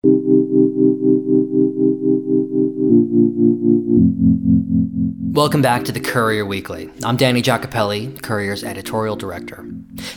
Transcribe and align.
Welcome 0.00 0.14
back 5.60 5.84
to 5.86 5.92
the 5.92 5.98
Courier 5.98 6.46
Weekly. 6.46 6.88
I'm 7.02 7.16
Danny 7.16 7.42
Giacopelli, 7.42 8.22
Courier's 8.22 8.62
editorial 8.62 9.16
director. 9.16 9.68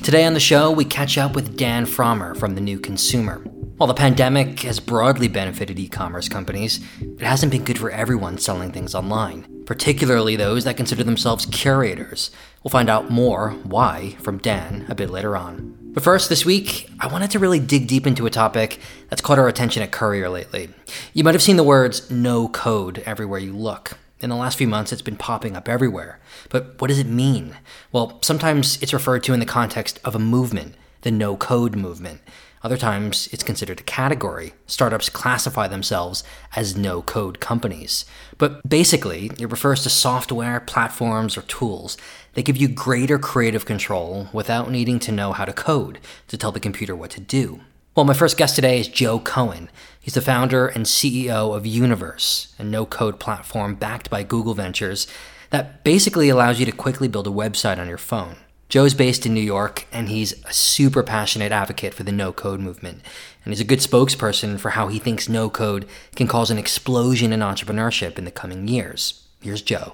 Today 0.03 0.25
on 0.25 0.35
the 0.35 0.39
show, 0.39 0.69
we 0.69 0.85
catch 0.85 1.17
up 1.17 1.33
with 1.33 1.57
Dan 1.57 1.87
Frommer 1.87 2.37
from 2.37 2.53
The 2.53 2.61
New 2.61 2.79
Consumer. 2.79 3.37
While 3.77 3.87
the 3.87 3.95
pandemic 3.95 4.59
has 4.59 4.79
broadly 4.79 5.27
benefited 5.27 5.79
e 5.79 5.87
commerce 5.87 6.29
companies, 6.29 6.79
it 7.01 7.21
hasn't 7.21 7.51
been 7.51 7.63
good 7.63 7.79
for 7.79 7.89
everyone 7.89 8.37
selling 8.37 8.71
things 8.71 8.93
online, 8.93 9.47
particularly 9.65 10.35
those 10.35 10.63
that 10.63 10.77
consider 10.77 11.03
themselves 11.03 11.45
curators. 11.45 12.31
We'll 12.63 12.71
find 12.71 12.89
out 12.89 13.09
more 13.09 13.51
why 13.63 14.15
from 14.19 14.37
Dan 14.37 14.85
a 14.89 14.95
bit 14.95 15.09
later 15.09 15.35
on. 15.35 15.77
But 15.93 16.03
first, 16.03 16.29
this 16.29 16.45
week, 16.45 16.89
I 16.99 17.07
wanted 17.07 17.31
to 17.31 17.39
really 17.39 17.59
dig 17.59 17.87
deep 17.87 18.07
into 18.07 18.25
a 18.25 18.29
topic 18.29 18.79
that's 19.09 19.21
caught 19.21 19.39
our 19.39 19.47
attention 19.47 19.83
at 19.83 19.91
Courier 19.91 20.29
lately. 20.29 20.69
You 21.13 21.23
might 21.23 21.35
have 21.35 21.41
seen 21.41 21.57
the 21.57 21.63
words 21.63 22.09
no 22.09 22.47
code 22.47 22.99
everywhere 23.05 23.39
you 23.39 23.53
look. 23.53 23.97
In 24.21 24.29
the 24.29 24.35
last 24.35 24.57
few 24.57 24.67
months, 24.67 24.93
it's 24.93 25.01
been 25.01 25.15
popping 25.15 25.57
up 25.57 25.67
everywhere. 25.67 26.19
But 26.49 26.79
what 26.79 26.87
does 26.87 26.99
it 26.99 27.07
mean? 27.07 27.57
Well, 27.91 28.19
sometimes 28.21 28.81
it's 28.81 28.93
referred 28.93 29.23
to 29.23 29.33
in 29.33 29.39
the 29.39 29.45
context 29.45 29.99
of 30.05 30.15
a 30.15 30.19
movement, 30.19 30.75
the 31.01 31.11
no 31.11 31.35
code 31.35 31.75
movement. 31.75 32.21
Other 32.63 32.77
times, 32.77 33.27
it's 33.31 33.43
considered 33.43 33.79
a 33.79 33.83
category. 33.83 34.53
Startups 34.67 35.09
classify 35.09 35.67
themselves 35.67 36.23
as 36.55 36.77
no 36.77 37.01
code 37.01 37.39
companies. 37.39 38.05
But 38.37 38.67
basically, 38.67 39.31
it 39.39 39.49
refers 39.49 39.81
to 39.83 39.89
software, 39.89 40.59
platforms, 40.59 41.37
or 41.37 41.41
tools 41.41 41.97
that 42.33 42.45
give 42.45 42.57
you 42.57 42.67
greater 42.67 43.17
creative 43.17 43.65
control 43.65 44.27
without 44.31 44.69
needing 44.69 44.99
to 44.99 45.11
know 45.11 45.33
how 45.33 45.45
to 45.45 45.53
code 45.53 45.99
to 46.27 46.37
tell 46.37 46.51
the 46.51 46.59
computer 46.59 46.95
what 46.95 47.09
to 47.11 47.19
do. 47.19 47.61
Well, 47.95 48.05
my 48.05 48.13
first 48.13 48.37
guest 48.37 48.55
today 48.55 48.79
is 48.79 48.87
Joe 48.87 49.19
Cohen. 49.19 49.69
He's 49.99 50.13
the 50.13 50.21
founder 50.21 50.67
and 50.67 50.85
CEO 50.85 51.55
of 51.55 51.65
Universe, 51.65 52.53
a 52.57 52.63
no 52.63 52.85
code 52.85 53.19
platform 53.19 53.75
backed 53.75 54.09
by 54.09 54.23
Google 54.23 54.53
Ventures 54.53 55.07
that 55.49 55.83
basically 55.83 56.29
allows 56.29 56.59
you 56.59 56.65
to 56.65 56.71
quickly 56.71 57.07
build 57.07 57.27
a 57.27 57.31
website 57.31 57.79
on 57.79 57.89
your 57.89 57.97
phone. 57.97 58.37
Joe's 58.71 58.95
based 58.95 59.27
in 59.27 59.35
New 59.35 59.41
York, 59.41 59.85
and 59.91 60.09
he's 60.09 60.43
a 60.45 60.53
super 60.53 61.03
passionate 61.03 61.51
advocate 61.51 61.93
for 61.93 62.01
the 62.01 62.11
no 62.11 62.33
code 62.33 62.59
movement. 62.59 63.01
And 63.45 63.51
he's 63.51 63.61
a 63.61 63.65
good 63.65 63.79
spokesperson 63.79 64.59
for 64.59 64.71
how 64.71 64.87
he 64.87 64.97
thinks 64.97 65.29
no 65.29 65.49
code 65.49 65.85
can 66.15 66.25
cause 66.25 66.49
an 66.49 66.57
explosion 66.57 67.31
in 67.31 67.41
entrepreneurship 67.41 68.17
in 68.17 68.25
the 68.25 68.31
coming 68.31 68.67
years. 68.67 69.27
Here's 69.41 69.61
Joe. 69.61 69.93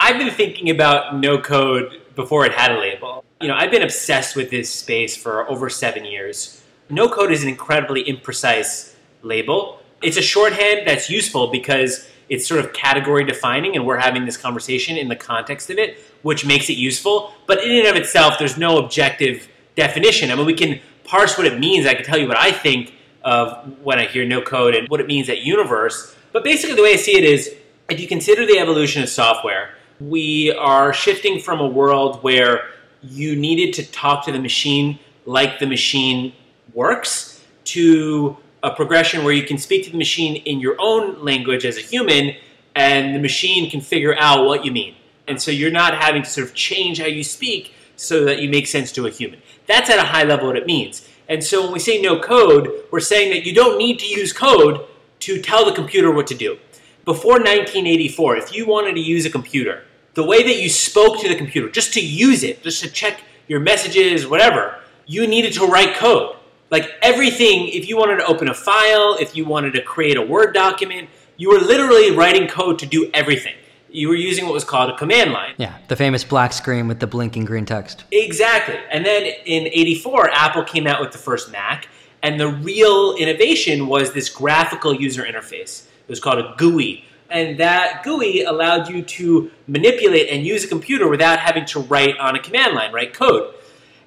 I've 0.00 0.18
been 0.18 0.30
thinking 0.30 0.70
about 0.70 1.16
no 1.16 1.38
code 1.38 2.02
before 2.16 2.44
it 2.44 2.52
had 2.52 2.72
a 2.72 2.80
label. 2.80 3.24
You 3.40 3.48
know, 3.48 3.54
I've 3.54 3.70
been 3.70 3.82
obsessed 3.82 4.34
with 4.34 4.50
this 4.50 4.72
space 4.72 5.14
for 5.14 5.48
over 5.48 5.68
seven 5.70 6.04
years 6.04 6.62
no 6.92 7.08
code 7.08 7.32
is 7.32 7.42
an 7.42 7.48
incredibly 7.48 8.04
imprecise 8.04 8.94
label. 9.22 9.80
It's 10.02 10.18
a 10.18 10.22
shorthand 10.22 10.86
that's 10.86 11.08
useful 11.08 11.48
because 11.48 12.06
it's 12.28 12.46
sort 12.46 12.64
of 12.64 12.72
category 12.72 13.24
defining 13.24 13.76
and 13.76 13.86
we're 13.86 13.98
having 13.98 14.24
this 14.24 14.36
conversation 14.36 14.96
in 14.96 15.08
the 15.08 15.16
context 15.16 15.70
of 15.70 15.78
it, 15.78 15.98
which 16.22 16.46
makes 16.46 16.70
it 16.70 16.74
useful. 16.74 17.32
But 17.46 17.62
in 17.64 17.70
and 17.70 17.88
of 17.88 17.96
itself, 17.96 18.38
there's 18.38 18.56
no 18.56 18.78
objective 18.78 19.48
definition. 19.76 20.30
I 20.30 20.34
mean, 20.34 20.46
we 20.46 20.54
can 20.54 20.80
parse 21.04 21.36
what 21.36 21.46
it 21.46 21.58
means. 21.58 21.86
I 21.86 21.94
can 21.94 22.04
tell 22.04 22.18
you 22.18 22.28
what 22.28 22.38
I 22.38 22.52
think 22.52 22.94
of 23.22 23.78
when 23.82 23.98
I 23.98 24.06
hear 24.06 24.24
no 24.24 24.40
code 24.40 24.74
and 24.74 24.88
what 24.88 25.00
it 25.00 25.06
means 25.06 25.28
at 25.28 25.42
Universe. 25.42 26.14
But 26.32 26.44
basically, 26.44 26.74
the 26.74 26.82
way 26.82 26.94
I 26.94 26.96
see 26.96 27.16
it 27.16 27.24
is 27.24 27.54
if 27.88 28.00
you 28.00 28.08
consider 28.08 28.46
the 28.46 28.58
evolution 28.58 29.02
of 29.02 29.08
software, 29.08 29.74
we 30.00 30.52
are 30.52 30.92
shifting 30.92 31.38
from 31.38 31.60
a 31.60 31.66
world 31.66 32.22
where 32.22 32.70
you 33.02 33.36
needed 33.36 33.74
to 33.74 33.90
talk 33.90 34.24
to 34.24 34.32
the 34.32 34.38
machine 34.38 34.98
like 35.26 35.58
the 35.58 35.66
machine 35.66 36.32
works 36.74 37.44
to 37.64 38.36
a 38.62 38.70
progression 38.70 39.24
where 39.24 39.32
you 39.32 39.42
can 39.42 39.58
speak 39.58 39.84
to 39.84 39.90
the 39.90 39.98
machine 39.98 40.36
in 40.36 40.60
your 40.60 40.76
own 40.78 41.22
language 41.24 41.64
as 41.64 41.76
a 41.76 41.80
human 41.80 42.36
and 42.74 43.14
the 43.14 43.18
machine 43.18 43.70
can 43.70 43.80
figure 43.80 44.14
out 44.18 44.46
what 44.46 44.64
you 44.64 44.72
mean. 44.72 44.94
And 45.26 45.40
so 45.40 45.50
you're 45.50 45.70
not 45.70 45.94
having 45.94 46.22
to 46.22 46.28
sort 46.28 46.48
of 46.48 46.54
change 46.54 46.98
how 46.98 47.06
you 47.06 47.24
speak 47.24 47.74
so 47.96 48.24
that 48.24 48.40
you 48.40 48.48
make 48.48 48.66
sense 48.66 48.92
to 48.92 49.06
a 49.06 49.10
human. 49.10 49.40
That's 49.66 49.90
at 49.90 49.98
a 49.98 50.04
high 50.04 50.24
level 50.24 50.48
what 50.48 50.56
it 50.56 50.66
means. 50.66 51.08
And 51.28 51.42
so 51.42 51.62
when 51.62 51.72
we 51.72 51.78
say 51.78 52.00
no 52.00 52.18
code, 52.18 52.70
we're 52.90 53.00
saying 53.00 53.30
that 53.30 53.46
you 53.46 53.54
don't 53.54 53.78
need 53.78 53.98
to 54.00 54.06
use 54.06 54.32
code 54.32 54.86
to 55.20 55.40
tell 55.40 55.64
the 55.64 55.72
computer 55.72 56.10
what 56.10 56.26
to 56.28 56.34
do. 56.34 56.58
Before 57.04 57.34
1984, 57.34 58.36
if 58.36 58.54
you 58.54 58.66
wanted 58.66 58.94
to 58.94 59.00
use 59.00 59.24
a 59.24 59.30
computer, 59.30 59.84
the 60.14 60.24
way 60.24 60.42
that 60.42 60.60
you 60.60 60.68
spoke 60.68 61.20
to 61.20 61.28
the 61.28 61.34
computer, 61.34 61.68
just 61.68 61.94
to 61.94 62.00
use 62.00 62.42
it, 62.42 62.62
just 62.62 62.82
to 62.82 62.90
check 62.90 63.22
your 63.48 63.60
messages, 63.60 64.26
whatever, 64.26 64.78
you 65.06 65.26
needed 65.26 65.52
to 65.54 65.66
write 65.66 65.94
code. 65.94 66.36
Like 66.72 66.90
everything, 67.02 67.68
if 67.68 67.86
you 67.86 67.98
wanted 67.98 68.16
to 68.16 68.24
open 68.24 68.48
a 68.48 68.54
file, 68.54 69.18
if 69.20 69.36
you 69.36 69.44
wanted 69.44 69.74
to 69.74 69.82
create 69.82 70.16
a 70.16 70.22
Word 70.22 70.54
document, 70.54 71.10
you 71.36 71.50
were 71.50 71.58
literally 71.58 72.12
writing 72.12 72.48
code 72.48 72.78
to 72.78 72.86
do 72.86 73.10
everything. 73.12 73.52
You 73.90 74.08
were 74.08 74.14
using 74.14 74.46
what 74.46 74.54
was 74.54 74.64
called 74.64 74.88
a 74.88 74.96
command 74.96 75.32
line. 75.32 75.52
Yeah, 75.58 75.76
the 75.88 75.96
famous 75.96 76.24
black 76.24 76.54
screen 76.54 76.88
with 76.88 76.98
the 76.98 77.06
blinking 77.06 77.44
green 77.44 77.66
text. 77.66 78.04
Exactly. 78.10 78.78
And 78.90 79.04
then 79.04 79.24
in 79.44 79.66
84, 79.66 80.30
Apple 80.30 80.64
came 80.64 80.86
out 80.86 80.98
with 80.98 81.12
the 81.12 81.18
first 81.18 81.52
Mac, 81.52 81.88
and 82.22 82.40
the 82.40 82.48
real 82.48 83.16
innovation 83.16 83.86
was 83.86 84.14
this 84.14 84.30
graphical 84.30 84.94
user 84.94 85.24
interface. 85.24 85.84
It 85.84 86.08
was 86.08 86.20
called 86.20 86.38
a 86.38 86.54
GUI. 86.56 87.04
And 87.28 87.60
that 87.60 88.02
GUI 88.02 88.44
allowed 88.44 88.88
you 88.88 89.02
to 89.02 89.50
manipulate 89.66 90.30
and 90.30 90.46
use 90.46 90.64
a 90.64 90.68
computer 90.68 91.06
without 91.06 91.38
having 91.38 91.66
to 91.66 91.80
write 91.80 92.16
on 92.16 92.34
a 92.34 92.38
command 92.38 92.74
line, 92.74 92.92
write 92.92 93.12
code. 93.12 93.54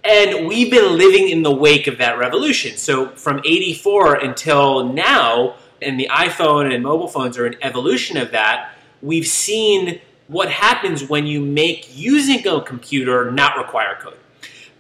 And 0.08 0.48
we've 0.48 0.70
been 0.70 0.98
living 0.98 1.30
in 1.30 1.42
the 1.42 1.54
wake 1.54 1.88
of 1.88 1.98
that 1.98 2.20
revolution. 2.20 2.78
So 2.78 3.10
from 3.10 3.42
84 3.44 4.16
until 4.16 4.88
now, 4.88 5.56
and 5.82 6.00
the 6.00 6.08
iPhone 6.12 6.74
and 6.74 6.84
mobile 6.84 7.08
phones 7.08 7.38
are 7.38 7.46
an 7.46 7.56
evolution 7.62 8.18
of 8.18 8.32
that, 8.32 8.76
we've 9.02 9.26
seen 9.26 10.00
what 10.28 10.50
happens 10.50 11.08
when 11.08 11.26
you 11.26 11.42
make 11.42 11.90
using 11.96 12.48
a 12.48 12.62
computer 12.62 13.32
not 13.32 13.58
require 13.58 13.98
code. 14.00 14.18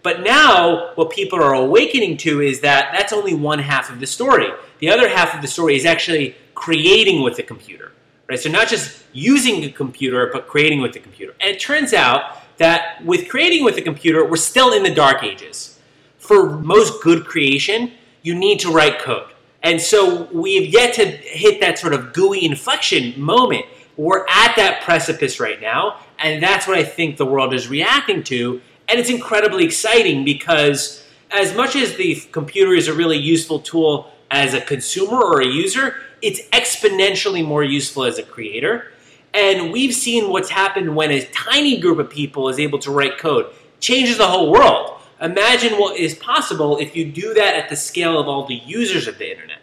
But 0.03 0.22
now, 0.22 0.91
what 0.94 1.09
people 1.09 1.41
are 1.41 1.53
awakening 1.53 2.18
to 2.18 2.41
is 2.41 2.62
that 2.62 2.91
that's 2.94 3.12
only 3.12 3.34
one 3.34 3.58
half 3.58 3.90
of 3.90 4.00
the 4.00 4.06
story. 4.06 4.50
The 4.78 4.90
other 4.90 5.09
half 5.09 5.34
of 5.34 5.41
the 5.41 5.47
story 5.47 5.75
is 5.75 5.84
actually 5.84 6.35
creating 6.53 7.24
with 7.24 7.38
the 7.38 7.44
computer. 7.44 7.91
Right? 8.28 8.40
So, 8.40 8.50
not 8.50 8.68
just 8.68 9.03
using 9.14 9.64
a 9.64 9.72
computer, 9.72 10.30
but 10.31 10.47
creating 10.47 10.81
with 10.81 10.94
the 10.94 11.00
computer. 11.00 11.34
And 11.40 11.56
it 11.56 11.59
turns 11.59 11.91
out 11.91 12.38
that 12.58 13.04
with 13.04 13.30
creating 13.30 13.64
with 13.64 13.78
a 13.78 13.82
computer, 13.82 14.26
we're 14.26 14.38
still 14.38 14.74
in 14.74 14.84
the 14.84 14.94
dark 14.94 15.24
ages. 15.24 15.80
For 16.18 16.58
most 16.58 17.04
good 17.04 17.26
creation, 17.26 17.92
you 18.22 18.34
need 18.36 18.60
to 18.62 18.72
write 18.72 19.00
code. 19.00 19.30
And 19.62 19.82
so 19.82 20.24
we 20.32 20.56
have 20.56 20.66
yet 20.66 20.94
to 20.96 21.06
hit 21.06 21.60
that 21.62 21.80
sort 21.80 21.94
of 21.94 22.14
GUI 22.14 22.46
inflection 22.46 23.20
moment. 23.20 23.66
We're 23.98 24.26
at 24.28 24.56
that 24.58 24.82
precipice 24.84 25.40
right 25.40 25.60
now, 25.62 26.00
and 26.20 26.42
that's 26.42 26.68
what 26.68 26.78
I 26.78 26.84
think 26.84 27.18
the 27.18 27.26
world 27.26 27.54
is 27.54 27.68
reacting 27.68 28.24
to. 28.26 28.62
And 28.88 29.00
it's 29.00 29.10
incredibly 29.10 29.66
exciting 29.66 30.24
because, 30.26 31.04
as 31.32 31.56
much 31.56 31.76
as 31.76 31.96
the 31.96 32.16
computer 32.32 32.74
is 32.74 32.88
a 32.88 32.94
really 32.94 33.18
useful 33.18 33.60
tool 33.60 34.12
as 34.30 34.54
a 34.54 34.62
consumer 34.62 35.18
or 35.18 35.42
a 35.42 35.48
user, 35.48 35.96
it's 36.22 36.42
exponentially 36.50 37.44
more 37.46 37.64
useful 37.64 38.04
as 38.04 38.18
a 38.18 38.24
creator. 38.24 38.92
And 39.35 39.73
we've 39.73 39.94
seen 39.94 40.29
what's 40.29 40.50
happened 40.50 40.96
when 40.96 41.12
a 41.12 41.25
tiny 41.25 41.78
group 41.78 42.00
of 42.00 42.09
people 42.09 42.47
is 42.47 42.57
able 42.57 42.79
to 42.79 42.91
write 42.91 43.18
code. 43.18 43.53
Changes 43.81 44.18
the 44.18 44.28
whole 44.28 44.50
world. 44.50 45.01
Imagine 45.22 45.73
what 45.73 46.00
is 46.00 46.16
possible 46.16 46.78
if 46.78 46.96
you 46.96 47.12
do 47.12 47.34
that 47.34 47.56
at 47.56 47.69
the 47.69 47.75
scale 47.75 48.18
of 48.18 48.28
all 48.28 48.46
the 48.46 48.56
users 48.56 49.07
of 49.07 49.18
the 49.18 49.29
internet. 49.29 49.59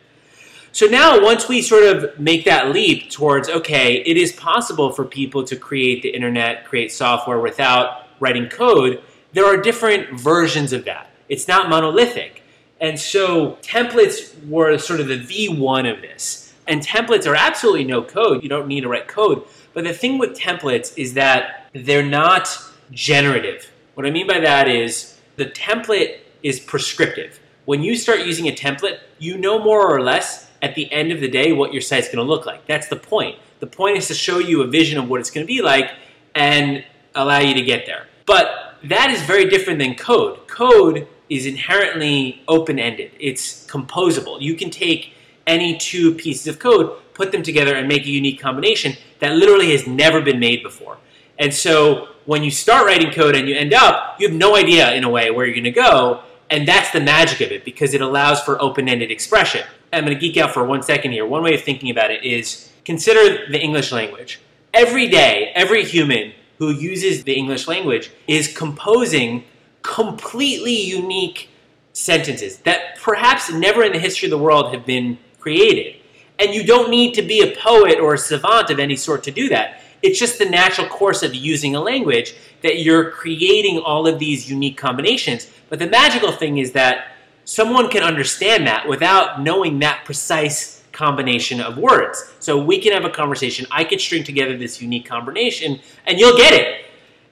So 0.72 0.86
now, 0.86 1.22
once 1.22 1.48
we 1.48 1.62
sort 1.62 1.84
of 1.84 2.18
make 2.18 2.44
that 2.44 2.70
leap 2.70 3.10
towards, 3.10 3.48
okay, 3.48 3.96
it 4.02 4.16
is 4.16 4.32
possible 4.32 4.92
for 4.92 5.04
people 5.04 5.44
to 5.44 5.56
create 5.56 6.02
the 6.02 6.08
internet, 6.08 6.64
create 6.66 6.92
software 6.92 7.40
without 7.40 8.08
writing 8.20 8.48
code, 8.48 9.02
there 9.32 9.46
are 9.46 9.56
different 9.56 10.18
versions 10.18 10.72
of 10.72 10.84
that. 10.84 11.10
It's 11.28 11.48
not 11.48 11.68
monolithic. 11.68 12.42
And 12.80 12.98
so 12.98 13.58
templates 13.62 14.46
were 14.48 14.76
sort 14.78 15.00
of 15.00 15.08
the 15.08 15.18
V1 15.18 15.90
of 15.94 16.02
this. 16.02 16.41
And 16.66 16.80
templates 16.80 17.26
are 17.26 17.34
absolutely 17.34 17.84
no 17.84 18.02
code. 18.02 18.42
You 18.42 18.48
don't 18.48 18.68
need 18.68 18.82
to 18.82 18.88
write 18.88 19.08
code. 19.08 19.44
But 19.72 19.84
the 19.84 19.92
thing 19.92 20.18
with 20.18 20.38
templates 20.38 20.96
is 20.96 21.14
that 21.14 21.70
they're 21.74 22.04
not 22.04 22.48
generative. 22.90 23.70
What 23.94 24.06
I 24.06 24.10
mean 24.10 24.26
by 24.26 24.40
that 24.40 24.68
is 24.68 25.18
the 25.36 25.46
template 25.46 26.18
is 26.42 26.60
prescriptive. 26.60 27.40
When 27.64 27.82
you 27.82 27.96
start 27.96 28.20
using 28.20 28.48
a 28.48 28.52
template, 28.52 28.98
you 29.18 29.38
know 29.38 29.58
more 29.58 29.86
or 29.86 30.00
less 30.00 30.50
at 30.62 30.74
the 30.74 30.90
end 30.92 31.12
of 31.12 31.20
the 31.20 31.28
day 31.28 31.52
what 31.52 31.72
your 31.72 31.82
site's 31.82 32.08
going 32.08 32.18
to 32.18 32.22
look 32.22 32.46
like. 32.46 32.66
That's 32.66 32.88
the 32.88 32.96
point. 32.96 33.38
The 33.60 33.66
point 33.66 33.96
is 33.96 34.08
to 34.08 34.14
show 34.14 34.38
you 34.38 34.62
a 34.62 34.66
vision 34.66 34.98
of 34.98 35.08
what 35.08 35.20
it's 35.20 35.30
going 35.30 35.46
to 35.46 35.52
be 35.52 35.62
like 35.62 35.90
and 36.34 36.84
allow 37.14 37.38
you 37.38 37.54
to 37.54 37.62
get 37.62 37.86
there. 37.86 38.06
But 38.26 38.76
that 38.84 39.10
is 39.10 39.22
very 39.22 39.48
different 39.48 39.78
than 39.78 39.94
code. 39.94 40.46
Code 40.48 41.06
is 41.28 41.46
inherently 41.46 42.42
open 42.46 42.78
ended, 42.78 43.12
it's 43.18 43.66
composable. 43.66 44.40
You 44.40 44.54
can 44.54 44.70
take 44.70 45.14
any 45.46 45.76
two 45.76 46.14
pieces 46.14 46.46
of 46.46 46.58
code, 46.58 46.98
put 47.14 47.32
them 47.32 47.42
together, 47.42 47.74
and 47.74 47.88
make 47.88 48.06
a 48.06 48.10
unique 48.10 48.40
combination 48.40 48.96
that 49.18 49.36
literally 49.36 49.72
has 49.72 49.86
never 49.86 50.20
been 50.20 50.38
made 50.38 50.62
before. 50.62 50.98
And 51.38 51.52
so 51.52 52.08
when 52.24 52.42
you 52.42 52.50
start 52.50 52.86
writing 52.86 53.10
code 53.10 53.34
and 53.34 53.48
you 53.48 53.54
end 53.54 53.74
up, 53.74 54.16
you 54.18 54.28
have 54.28 54.36
no 54.36 54.56
idea 54.56 54.92
in 54.94 55.04
a 55.04 55.10
way 55.10 55.30
where 55.30 55.46
you're 55.46 55.54
going 55.54 55.64
to 55.64 55.70
go. 55.70 56.22
And 56.50 56.68
that's 56.68 56.90
the 56.90 57.00
magic 57.00 57.40
of 57.40 57.50
it 57.50 57.64
because 57.64 57.94
it 57.94 58.00
allows 58.00 58.40
for 58.42 58.60
open 58.60 58.88
ended 58.88 59.10
expression. 59.10 59.66
I'm 59.92 60.04
going 60.04 60.14
to 60.14 60.20
geek 60.20 60.36
out 60.36 60.52
for 60.52 60.64
one 60.64 60.82
second 60.82 61.12
here. 61.12 61.26
One 61.26 61.42
way 61.42 61.54
of 61.54 61.62
thinking 61.62 61.90
about 61.90 62.10
it 62.10 62.24
is 62.24 62.70
consider 62.84 63.50
the 63.50 63.60
English 63.60 63.92
language. 63.92 64.40
Every 64.74 65.08
day, 65.08 65.52
every 65.54 65.84
human 65.84 66.32
who 66.58 66.70
uses 66.70 67.24
the 67.24 67.34
English 67.34 67.66
language 67.66 68.10
is 68.28 68.56
composing 68.56 69.44
completely 69.82 70.74
unique 70.80 71.48
sentences 71.92 72.58
that 72.58 72.98
perhaps 73.00 73.50
never 73.52 73.82
in 73.82 73.92
the 73.92 73.98
history 73.98 74.26
of 74.26 74.30
the 74.30 74.38
world 74.38 74.72
have 74.72 74.86
been 74.86 75.18
created. 75.42 75.96
And 76.38 76.54
you 76.54 76.64
don't 76.64 76.90
need 76.90 77.14
to 77.14 77.22
be 77.22 77.42
a 77.42 77.56
poet 77.56 77.98
or 77.98 78.14
a 78.14 78.18
savant 78.18 78.70
of 78.70 78.78
any 78.78 78.96
sort 78.96 79.22
to 79.24 79.30
do 79.30 79.48
that. 79.48 79.82
It's 80.02 80.18
just 80.18 80.38
the 80.38 80.48
natural 80.48 80.88
course 80.88 81.22
of 81.22 81.34
using 81.34 81.74
a 81.74 81.80
language 81.80 82.34
that 82.62 82.80
you're 82.80 83.10
creating 83.10 83.78
all 83.78 84.06
of 84.06 84.18
these 84.18 84.50
unique 84.50 84.76
combinations. 84.76 85.50
But 85.68 85.78
the 85.78 85.86
magical 85.86 86.32
thing 86.32 86.58
is 86.58 86.72
that 86.72 87.16
someone 87.44 87.88
can 87.90 88.02
understand 88.02 88.66
that 88.66 88.88
without 88.88 89.42
knowing 89.42 89.78
that 89.80 90.04
precise 90.04 90.82
combination 90.92 91.60
of 91.60 91.76
words. 91.76 92.32
So 92.38 92.62
we 92.62 92.80
can 92.80 92.92
have 92.92 93.04
a 93.04 93.10
conversation, 93.10 93.66
I 93.70 93.84
could 93.84 94.00
string 94.00 94.24
together 94.24 94.56
this 94.56 94.80
unique 94.80 95.06
combination, 95.08 95.80
and 96.06 96.18
you'll 96.18 96.36
get 96.36 96.52
it. 96.52 96.84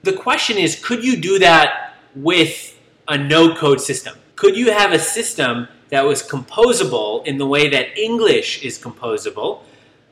The 0.03 0.13
question 0.13 0.57
is 0.57 0.83
could 0.83 1.03
you 1.03 1.17
do 1.17 1.39
that 1.39 1.95
with 2.15 2.77
a 3.07 3.17
no 3.17 3.55
code 3.55 3.79
system? 3.79 4.17
Could 4.35 4.57
you 4.57 4.71
have 4.71 4.91
a 4.91 4.99
system 4.99 5.67
that 5.91 6.03
was 6.03 6.23
composable 6.23 7.25
in 7.27 7.37
the 7.37 7.45
way 7.45 7.69
that 7.69 7.97
English 7.97 8.63
is 8.63 8.79
composable, 8.79 9.61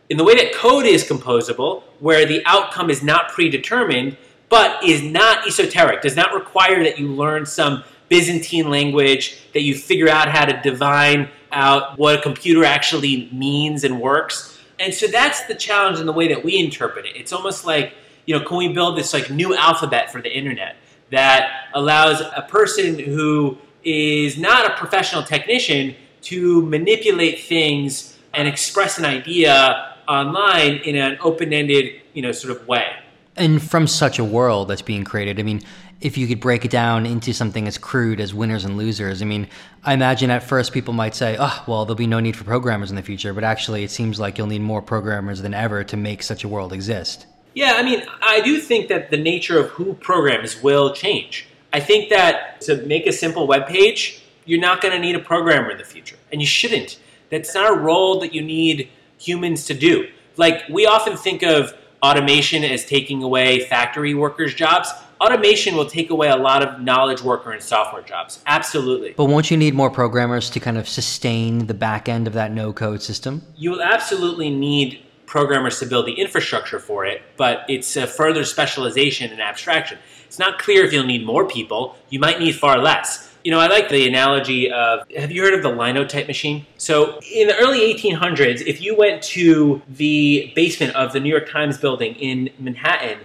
in 0.09 0.17
the 0.17 0.23
way 0.23 0.35
that 0.35 0.53
code 0.53 0.85
is 0.85 1.03
composable, 1.03 1.83
where 1.99 2.25
the 2.25 2.43
outcome 2.45 2.89
is 2.89 3.01
not 3.01 3.29
predetermined, 3.29 4.17
but 4.49 4.83
is 4.83 5.01
not 5.01 5.47
esoteric, 5.47 6.01
does 6.01 6.15
not 6.15 6.33
require 6.33 6.83
that 6.83 6.99
you 6.99 7.07
learn 7.07 7.45
some 7.45 7.83
Byzantine 8.09 8.69
language, 8.69 9.39
that 9.53 9.61
you 9.61 9.75
figure 9.75 10.09
out 10.09 10.29
how 10.29 10.45
to 10.45 10.59
divine 10.61 11.29
out 11.51 11.97
what 11.97 12.19
a 12.19 12.21
computer 12.21 12.63
actually 12.63 13.29
means 13.31 13.83
and 13.83 14.01
works. 14.01 14.59
And 14.79 14.93
so 14.93 15.07
that's 15.07 15.45
the 15.45 15.55
challenge 15.55 15.99
in 15.99 16.05
the 16.05 16.13
way 16.13 16.27
that 16.27 16.43
we 16.43 16.57
interpret 16.57 17.05
it. 17.05 17.15
It's 17.15 17.31
almost 17.33 17.65
like, 17.65 17.93
you 18.25 18.37
know, 18.37 18.43
can 18.43 18.57
we 18.57 18.67
build 18.69 18.97
this 18.97 19.13
like 19.13 19.29
new 19.29 19.55
alphabet 19.55 20.11
for 20.11 20.21
the 20.21 20.35
internet 20.35 20.75
that 21.11 21.67
allows 21.73 22.21
a 22.21 22.45
person 22.47 22.97
who 22.97 23.57
is 23.83 24.37
not 24.37 24.69
a 24.69 24.75
professional 24.75 25.23
technician 25.23 25.95
to 26.21 26.65
manipulate 26.65 27.39
things 27.39 28.17
and 28.33 28.47
express 28.47 28.97
an 28.97 29.05
idea 29.05 29.95
online 30.07 30.77
in 30.77 30.95
an 30.95 31.17
open-ended, 31.21 32.01
you 32.13 32.21
know, 32.21 32.31
sort 32.31 32.55
of 32.55 32.67
way. 32.67 32.87
And 33.35 33.61
from 33.61 33.87
such 33.87 34.19
a 34.19 34.23
world 34.23 34.67
that's 34.67 34.81
being 34.81 35.03
created, 35.03 35.39
I 35.39 35.43
mean, 35.43 35.61
if 36.01 36.17
you 36.17 36.27
could 36.27 36.39
break 36.39 36.65
it 36.65 36.71
down 36.71 37.05
into 37.05 37.33
something 37.33 37.67
as 37.67 37.77
crude 37.77 38.19
as 38.19 38.33
winners 38.33 38.65
and 38.65 38.77
losers, 38.77 39.21
I 39.21 39.25
mean, 39.25 39.47
I 39.83 39.93
imagine 39.93 40.29
at 40.29 40.43
first 40.43 40.73
people 40.73 40.93
might 40.93 41.15
say, 41.15 41.37
oh, 41.39 41.63
well, 41.67 41.85
there'll 41.85 41.95
be 41.95 42.07
no 42.07 42.19
need 42.19 42.35
for 42.35 42.43
programmers 42.43 42.89
in 42.89 42.95
the 42.95 43.01
future, 43.01 43.33
but 43.33 43.43
actually 43.43 43.83
it 43.83 43.91
seems 43.91 44.19
like 44.19 44.37
you'll 44.37 44.47
need 44.47 44.61
more 44.61 44.81
programmers 44.81 45.41
than 45.41 45.53
ever 45.53 45.83
to 45.85 45.97
make 45.97 46.23
such 46.23 46.43
a 46.43 46.47
world 46.47 46.73
exist. 46.73 47.25
Yeah, 47.53 47.73
I 47.77 47.83
mean, 47.83 48.03
I 48.21 48.41
do 48.41 48.59
think 48.59 48.87
that 48.89 49.09
the 49.11 49.17
nature 49.17 49.59
of 49.59 49.69
who 49.71 49.93
programs 49.95 50.61
will 50.61 50.93
change. 50.93 51.47
I 51.71 51.79
think 51.79 52.09
that 52.09 52.61
to 52.61 52.77
make 52.85 53.05
a 53.05 53.11
simple 53.11 53.45
web 53.45 53.67
page, 53.67 54.23
you're 54.45 54.59
not 54.59 54.81
going 54.81 54.93
to 54.93 54.99
need 54.99 55.15
a 55.15 55.19
programmer 55.19 55.71
in 55.71 55.77
the 55.77 55.83
future, 55.83 56.17
and 56.31 56.41
you 56.41 56.47
shouldn't. 56.47 56.99
That's 57.29 57.53
not 57.53 57.71
a 57.71 57.75
role 57.75 58.19
that 58.21 58.33
you 58.33 58.41
need 58.41 58.89
humans 59.19 59.65
to 59.65 59.73
do. 59.73 60.09
Like, 60.37 60.67
we 60.69 60.87
often 60.87 61.15
think 61.15 61.43
of 61.43 61.73
automation 62.01 62.63
as 62.63 62.85
taking 62.85 63.21
away 63.21 63.65
factory 63.65 64.13
workers' 64.15 64.55
jobs. 64.55 64.89
Automation 65.21 65.75
will 65.75 65.85
take 65.85 66.09
away 66.09 66.29
a 66.29 66.37
lot 66.37 66.63
of 66.63 66.81
knowledge 66.81 67.21
worker 67.21 67.51
and 67.51 67.61
software 67.61 68.01
jobs. 68.01 68.41
Absolutely. 68.47 69.11
But 69.11 69.25
won't 69.25 69.51
you 69.51 69.57
need 69.57 69.75
more 69.75 69.91
programmers 69.91 70.49
to 70.51 70.59
kind 70.59 70.77
of 70.77 70.87
sustain 70.87 71.67
the 71.67 71.73
back 71.73 72.09
end 72.09 72.25
of 72.25 72.33
that 72.33 72.51
no 72.51 72.71
code 72.73 73.03
system? 73.03 73.43
You 73.57 73.71
will 73.71 73.83
absolutely 73.83 74.49
need 74.49 75.03
programmers 75.25 75.77
to 75.79 75.85
build 75.85 76.07
the 76.07 76.13
infrastructure 76.13 76.79
for 76.79 77.05
it, 77.05 77.21
but 77.37 77.65
it's 77.69 77.95
a 77.95 78.07
further 78.07 78.43
specialization 78.43 79.31
and 79.31 79.41
abstraction. 79.41 79.99
It's 80.29 80.37
not 80.37 80.59
clear 80.59 80.85
if 80.85 80.93
you'll 80.93 81.07
need 81.07 81.25
more 81.25 81.47
people. 81.47 81.95
You 82.11 82.19
might 82.19 82.39
need 82.39 82.51
far 82.51 82.77
less. 82.77 83.33
You 83.43 83.49
know, 83.49 83.59
I 83.59 83.65
like 83.65 83.89
the 83.89 84.07
analogy 84.07 84.71
of 84.71 85.09
have 85.17 85.31
you 85.31 85.41
heard 85.41 85.55
of 85.55 85.63
the 85.63 85.69
linotype 85.69 86.27
machine? 86.27 86.67
So, 86.77 87.19
in 87.33 87.47
the 87.47 87.57
early 87.57 87.79
1800s, 87.91 88.61
if 88.61 88.79
you 88.79 88.95
went 88.95 89.23
to 89.23 89.81
the 89.89 90.53
basement 90.55 90.95
of 90.95 91.13
the 91.13 91.19
New 91.19 91.29
York 91.29 91.49
Times 91.49 91.79
building 91.79 92.13
in 92.13 92.51
Manhattan, 92.59 93.17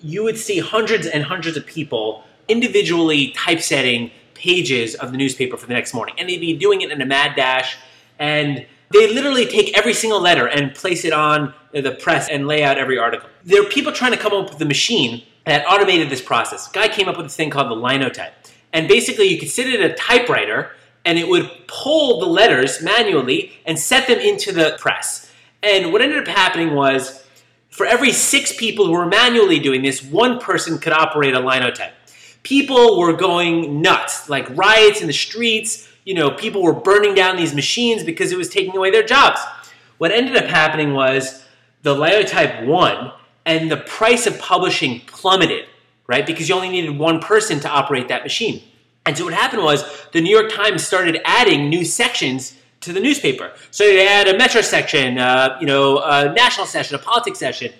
you 0.00 0.22
would 0.22 0.38
see 0.38 0.60
hundreds 0.60 1.08
and 1.08 1.24
hundreds 1.24 1.56
of 1.56 1.66
people 1.66 2.22
individually 2.46 3.32
typesetting 3.36 4.12
pages 4.34 4.94
of 4.94 5.10
the 5.10 5.16
newspaper 5.16 5.56
for 5.56 5.66
the 5.66 5.74
next 5.74 5.92
morning. 5.92 6.14
And 6.16 6.28
they'd 6.28 6.38
be 6.38 6.56
doing 6.56 6.82
it 6.82 6.92
in 6.92 7.02
a 7.02 7.06
mad 7.06 7.34
dash. 7.34 7.76
And 8.20 8.64
they 8.92 9.12
literally 9.12 9.46
take 9.46 9.76
every 9.76 9.94
single 9.94 10.20
letter 10.20 10.46
and 10.46 10.72
place 10.76 11.04
it 11.04 11.12
on 11.12 11.54
the 11.72 11.90
press 11.90 12.28
and 12.28 12.46
lay 12.46 12.62
out 12.62 12.78
every 12.78 12.98
article. 12.98 13.28
There 13.44 13.60
are 13.60 13.68
people 13.68 13.90
trying 13.90 14.12
to 14.12 14.18
come 14.18 14.32
up 14.32 14.50
with 14.50 14.62
a 14.62 14.64
machine 14.64 15.24
that 15.44 15.64
automated 15.68 16.10
this 16.10 16.22
process. 16.22 16.68
Guy 16.68 16.88
came 16.88 17.08
up 17.08 17.16
with 17.16 17.26
this 17.26 17.36
thing 17.36 17.50
called 17.50 17.70
the 17.70 17.74
linotype. 17.74 18.34
And 18.72 18.88
basically, 18.88 19.26
you 19.26 19.38
could 19.38 19.50
sit 19.50 19.72
at 19.72 19.80
a 19.80 19.94
typewriter 19.94 20.72
and 21.04 21.18
it 21.18 21.28
would 21.28 21.50
pull 21.66 22.20
the 22.20 22.26
letters 22.26 22.80
manually 22.80 23.52
and 23.66 23.78
set 23.78 24.06
them 24.06 24.18
into 24.18 24.52
the 24.52 24.76
press. 24.78 25.30
And 25.62 25.92
what 25.92 26.00
ended 26.00 26.18
up 26.18 26.28
happening 26.28 26.74
was 26.74 27.24
for 27.70 27.86
every 27.86 28.12
six 28.12 28.54
people 28.56 28.86
who 28.86 28.92
were 28.92 29.06
manually 29.06 29.58
doing 29.58 29.82
this, 29.82 30.02
one 30.02 30.38
person 30.38 30.78
could 30.78 30.92
operate 30.92 31.34
a 31.34 31.40
linotype. 31.40 31.94
People 32.42 32.98
were 32.98 33.12
going 33.12 33.80
nuts, 33.80 34.28
like 34.28 34.48
riots 34.56 35.00
in 35.00 35.06
the 35.06 35.12
streets. 35.12 35.88
You 36.04 36.14
know, 36.14 36.30
people 36.30 36.62
were 36.62 36.72
burning 36.72 37.14
down 37.14 37.36
these 37.36 37.54
machines 37.54 38.02
because 38.02 38.32
it 38.32 38.38
was 38.38 38.48
taking 38.48 38.76
away 38.76 38.90
their 38.90 39.04
jobs. 39.04 39.40
What 39.98 40.10
ended 40.10 40.36
up 40.36 40.46
happening 40.46 40.92
was 40.92 41.44
the 41.82 41.94
linotype 41.94 42.64
won, 42.64 43.12
and 43.44 43.70
the 43.70 43.76
price 43.76 44.26
of 44.26 44.38
publishing 44.38 45.00
plummeted, 45.06 45.66
right? 46.06 46.26
Because 46.26 46.48
you 46.48 46.54
only 46.54 46.68
needed 46.68 46.98
one 46.98 47.20
person 47.20 47.60
to 47.60 47.68
operate 47.68 48.08
that 48.08 48.22
machine. 48.22 48.62
And 49.04 49.18
so 49.18 49.24
what 49.24 49.34
happened 49.34 49.62
was 49.62 49.84
the 50.12 50.20
New 50.20 50.30
York 50.30 50.52
Times 50.52 50.86
started 50.86 51.20
adding 51.24 51.68
new 51.68 51.84
sections 51.84 52.56
to 52.80 52.92
the 52.92 53.00
newspaper. 53.00 53.52
So 53.70 53.84
they 53.84 54.06
had 54.06 54.28
a 54.28 54.36
metro 54.36 54.60
section, 54.60 55.18
uh, 55.18 55.56
you 55.60 55.66
know, 55.66 55.98
a 55.98 56.32
national 56.32 56.66
section, 56.66 56.94
a 56.96 56.98
politics 56.98 57.38
section. 57.38 57.72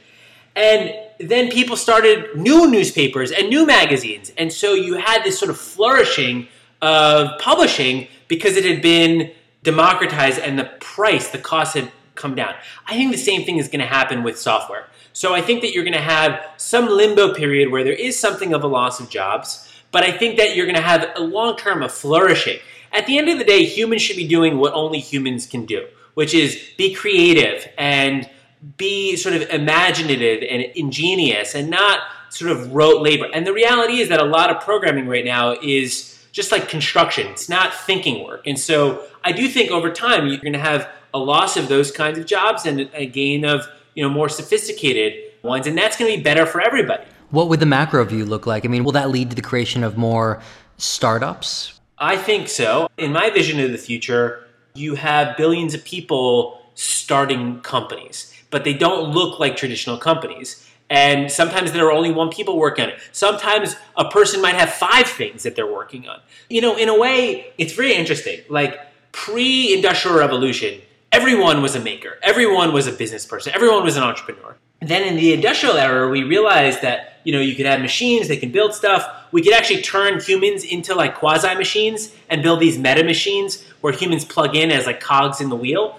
And 0.55 0.95
then 1.19 1.51
people 1.51 1.77
started 1.77 2.37
new 2.37 2.71
newspapers 2.71 3.31
and 3.31 3.49
new 3.49 3.65
magazines. 3.67 4.33
And 4.37 4.53
so 4.53 4.75
you 4.75 4.95
had 4.95 5.23
this 5.25 5.39
sort 5.39 5.51
of 5.51 5.59
flourishing 5.59 6.49
of 6.81 7.39
publishing 7.39 8.09
because 8.29 8.57
it 8.57 8.65
had 8.65 8.83
been 8.83 9.33
democratized 9.63 10.41
and 10.41 10.59
the 10.59 10.65
price, 10.81 11.29
the 11.29 11.39
cost 11.39 11.75
had 11.75 11.91
come 12.15 12.35
down. 12.35 12.55
I 12.87 12.95
think 12.95 13.13
the 13.13 13.19
same 13.19 13.45
thing 13.45 13.59
is 13.59 13.69
going 13.69 13.81
to 13.81 13.87
happen 13.87 14.23
with 14.23 14.39
software. 14.39 14.87
So 15.13 15.35
I 15.35 15.43
think 15.43 15.63
that 15.63 15.73
you're 15.73 15.85
going 15.85 15.93
to 15.93 16.01
have 16.01 16.41
some 16.57 16.89
limbo 16.89 17.35
period 17.35 17.71
where 17.71 17.85
there 17.85 17.93
is 17.93 18.19
something 18.19 18.55
of 18.55 18.65
a 18.65 18.67
loss 18.67 19.01
of 19.01 19.11
jobs, 19.11 19.73
but 19.91 20.03
I 20.03 20.11
think 20.11 20.39
that 20.39 20.57
you're 20.57 20.67
going 20.67 20.77
to 20.77 20.83
have 20.83 21.11
a 21.17 21.21
long 21.21 21.57
term 21.57 21.83
of 21.83 21.93
flourishing. 21.93 22.59
At 22.93 23.07
the 23.07 23.19
end 23.19 23.29
of 23.29 23.39
the 23.39 23.45
day, 23.45 23.65
humans 23.65 24.03
should 24.03 24.17
be 24.17 24.27
doing 24.27 24.59
what 24.59 24.73
only 24.75 24.99
humans 24.99 25.47
can 25.47 25.67
do, 25.67 25.87
which 26.15 26.35
is 26.35 26.71
be 26.77 26.95
creative 26.95 27.69
and 27.79 28.29
be 28.77 29.17
sort 29.17 29.35
of 29.35 29.43
imaginative 29.51 30.47
and 30.49 30.63
ingenious 30.77 31.55
and 31.55 31.69
not 31.69 32.01
sort 32.31 32.51
of 32.51 32.73
rote 32.73 33.03
labor. 33.03 33.29
And 33.33 33.47
the 33.47 33.53
reality 33.53 34.01
is 34.01 34.09
that 34.09 34.21
a 34.21 34.25
lot 34.25 34.51
of 34.51 34.63
programming 34.63 35.07
right 35.07 35.25
now 35.25 35.57
is 35.63 36.09
just 36.33 36.51
like 36.51 36.69
construction, 36.69 37.27
it's 37.29 37.49
not 37.49 37.75
thinking 37.75 38.25
work. 38.25 38.47
And 38.47 38.59
so 38.59 39.05
I 39.23 39.33
do 39.33 39.49
think 39.49 39.71
over 39.71 39.91
time 39.91 40.27
you're 40.27 40.39
going 40.39 40.55
to 40.55 40.59
have 40.59 40.89
a 41.15 41.19
loss 41.19 41.57
of 41.57 41.69
those 41.69 41.91
kinds 41.91 42.19
of 42.19 42.27
jobs 42.27 42.67
and 42.67 42.89
a 42.95 43.07
gain 43.07 43.45
of 43.45 43.67
you 43.95 44.03
know 44.03 44.09
more 44.09 44.29
sophisticated 44.29 45.33
ones, 45.43 45.67
and 45.67 45.77
that's 45.77 45.97
going 45.97 46.11
to 46.11 46.17
be 46.17 46.23
better 46.23 46.47
for 46.47 46.61
everybody. 46.61 47.05
What 47.31 47.49
would 47.49 47.61
the 47.61 47.67
macro 47.67 48.05
view 48.05 48.25
look 48.25 48.47
like? 48.47 48.65
I 48.65 48.69
mean, 48.69 48.85
will 48.85 48.93
that 48.93 49.11
lead 49.11 49.31
to 49.31 49.37
the 49.37 49.43
creation 49.43 49.83
of 49.83 49.97
more 49.97 50.43
startups? 50.77 51.81
I 51.99 52.17
think 52.17 52.49
so. 52.49 52.89
In 52.99 53.13
my 53.13 53.31
vision 53.31 53.61
of 53.61 53.73
the 53.73 53.79
future, 53.79 54.45
you 54.75 54.97
have 54.97 55.37
billions 55.37 55.75
of 55.75 55.85
people 55.85 56.61
starting 56.75 57.61
companies, 57.61 58.35
but 58.51 58.65
they 58.65 58.75
don't 58.75 59.13
look 59.13 59.39
like 59.39 59.57
traditional 59.57 59.97
companies. 59.97 60.69
And 60.91 61.31
sometimes 61.31 61.73
there 61.73 61.87
are 61.87 61.93
only 61.93 62.13
one 62.13 62.29
people 62.29 62.59
working 62.59 62.85
on 62.85 62.91
it. 62.91 63.01
Sometimes 63.13 63.77
a 63.97 64.11
person 64.11 64.43
might 64.43 64.57
have 64.57 64.71
five 64.71 65.07
things 65.07 65.43
that 65.45 65.57
they're 65.57 65.73
working 65.73 66.07
on. 66.07 66.21
You 66.51 66.61
know, 66.61 66.77
in 66.77 66.89
a 66.89 66.99
way, 66.99 67.53
it's 67.57 67.73
very 67.73 67.95
interesting. 67.95 68.41
Like 68.51 68.79
pre 69.13 69.73
industrial 69.73 70.19
revolution, 70.19 70.83
everyone 71.13 71.61
was 71.61 71.77
a 71.77 71.81
maker, 71.81 72.19
everyone 72.23 72.73
was 72.73 72.87
a 72.87 72.93
business 72.93 73.27
person, 73.27 73.53
everyone 73.55 73.85
was 73.85 73.97
an 73.97 74.03
entrepreneur. 74.03 74.57
Then 74.81 75.07
in 75.07 75.15
the 75.15 75.33
industrial 75.33 75.77
era, 75.77 76.09
we 76.09 76.25
realized 76.25 76.83
that 76.83 77.21
you 77.25 77.33
know 77.33 77.41
you 77.41 77.55
could 77.55 77.67
have 77.67 77.81
machines, 77.81 78.27
they 78.27 78.39
can 78.39 78.51
build 78.51 78.75
stuff. 78.75 79.07
We 79.31 79.43
could 79.43 79.53
actually 79.53 79.83
turn 79.83 80.21
humans 80.21 80.65
into 80.65 80.95
like 80.95 81.15
quasi 81.17 81.55
machines 81.55 82.13
and 82.29 82.43
build 82.43 82.61
these 82.61 82.79
meta 82.79 83.05
machines 83.05 83.65
where 83.81 83.93
humans 83.93 84.25
plug 84.25 84.57
in 84.57 84.73
as 84.73 84.87
like 84.87 85.01
cogs 85.01 85.41
in 85.41 85.51
the 85.51 85.57
wheel. 85.57 85.99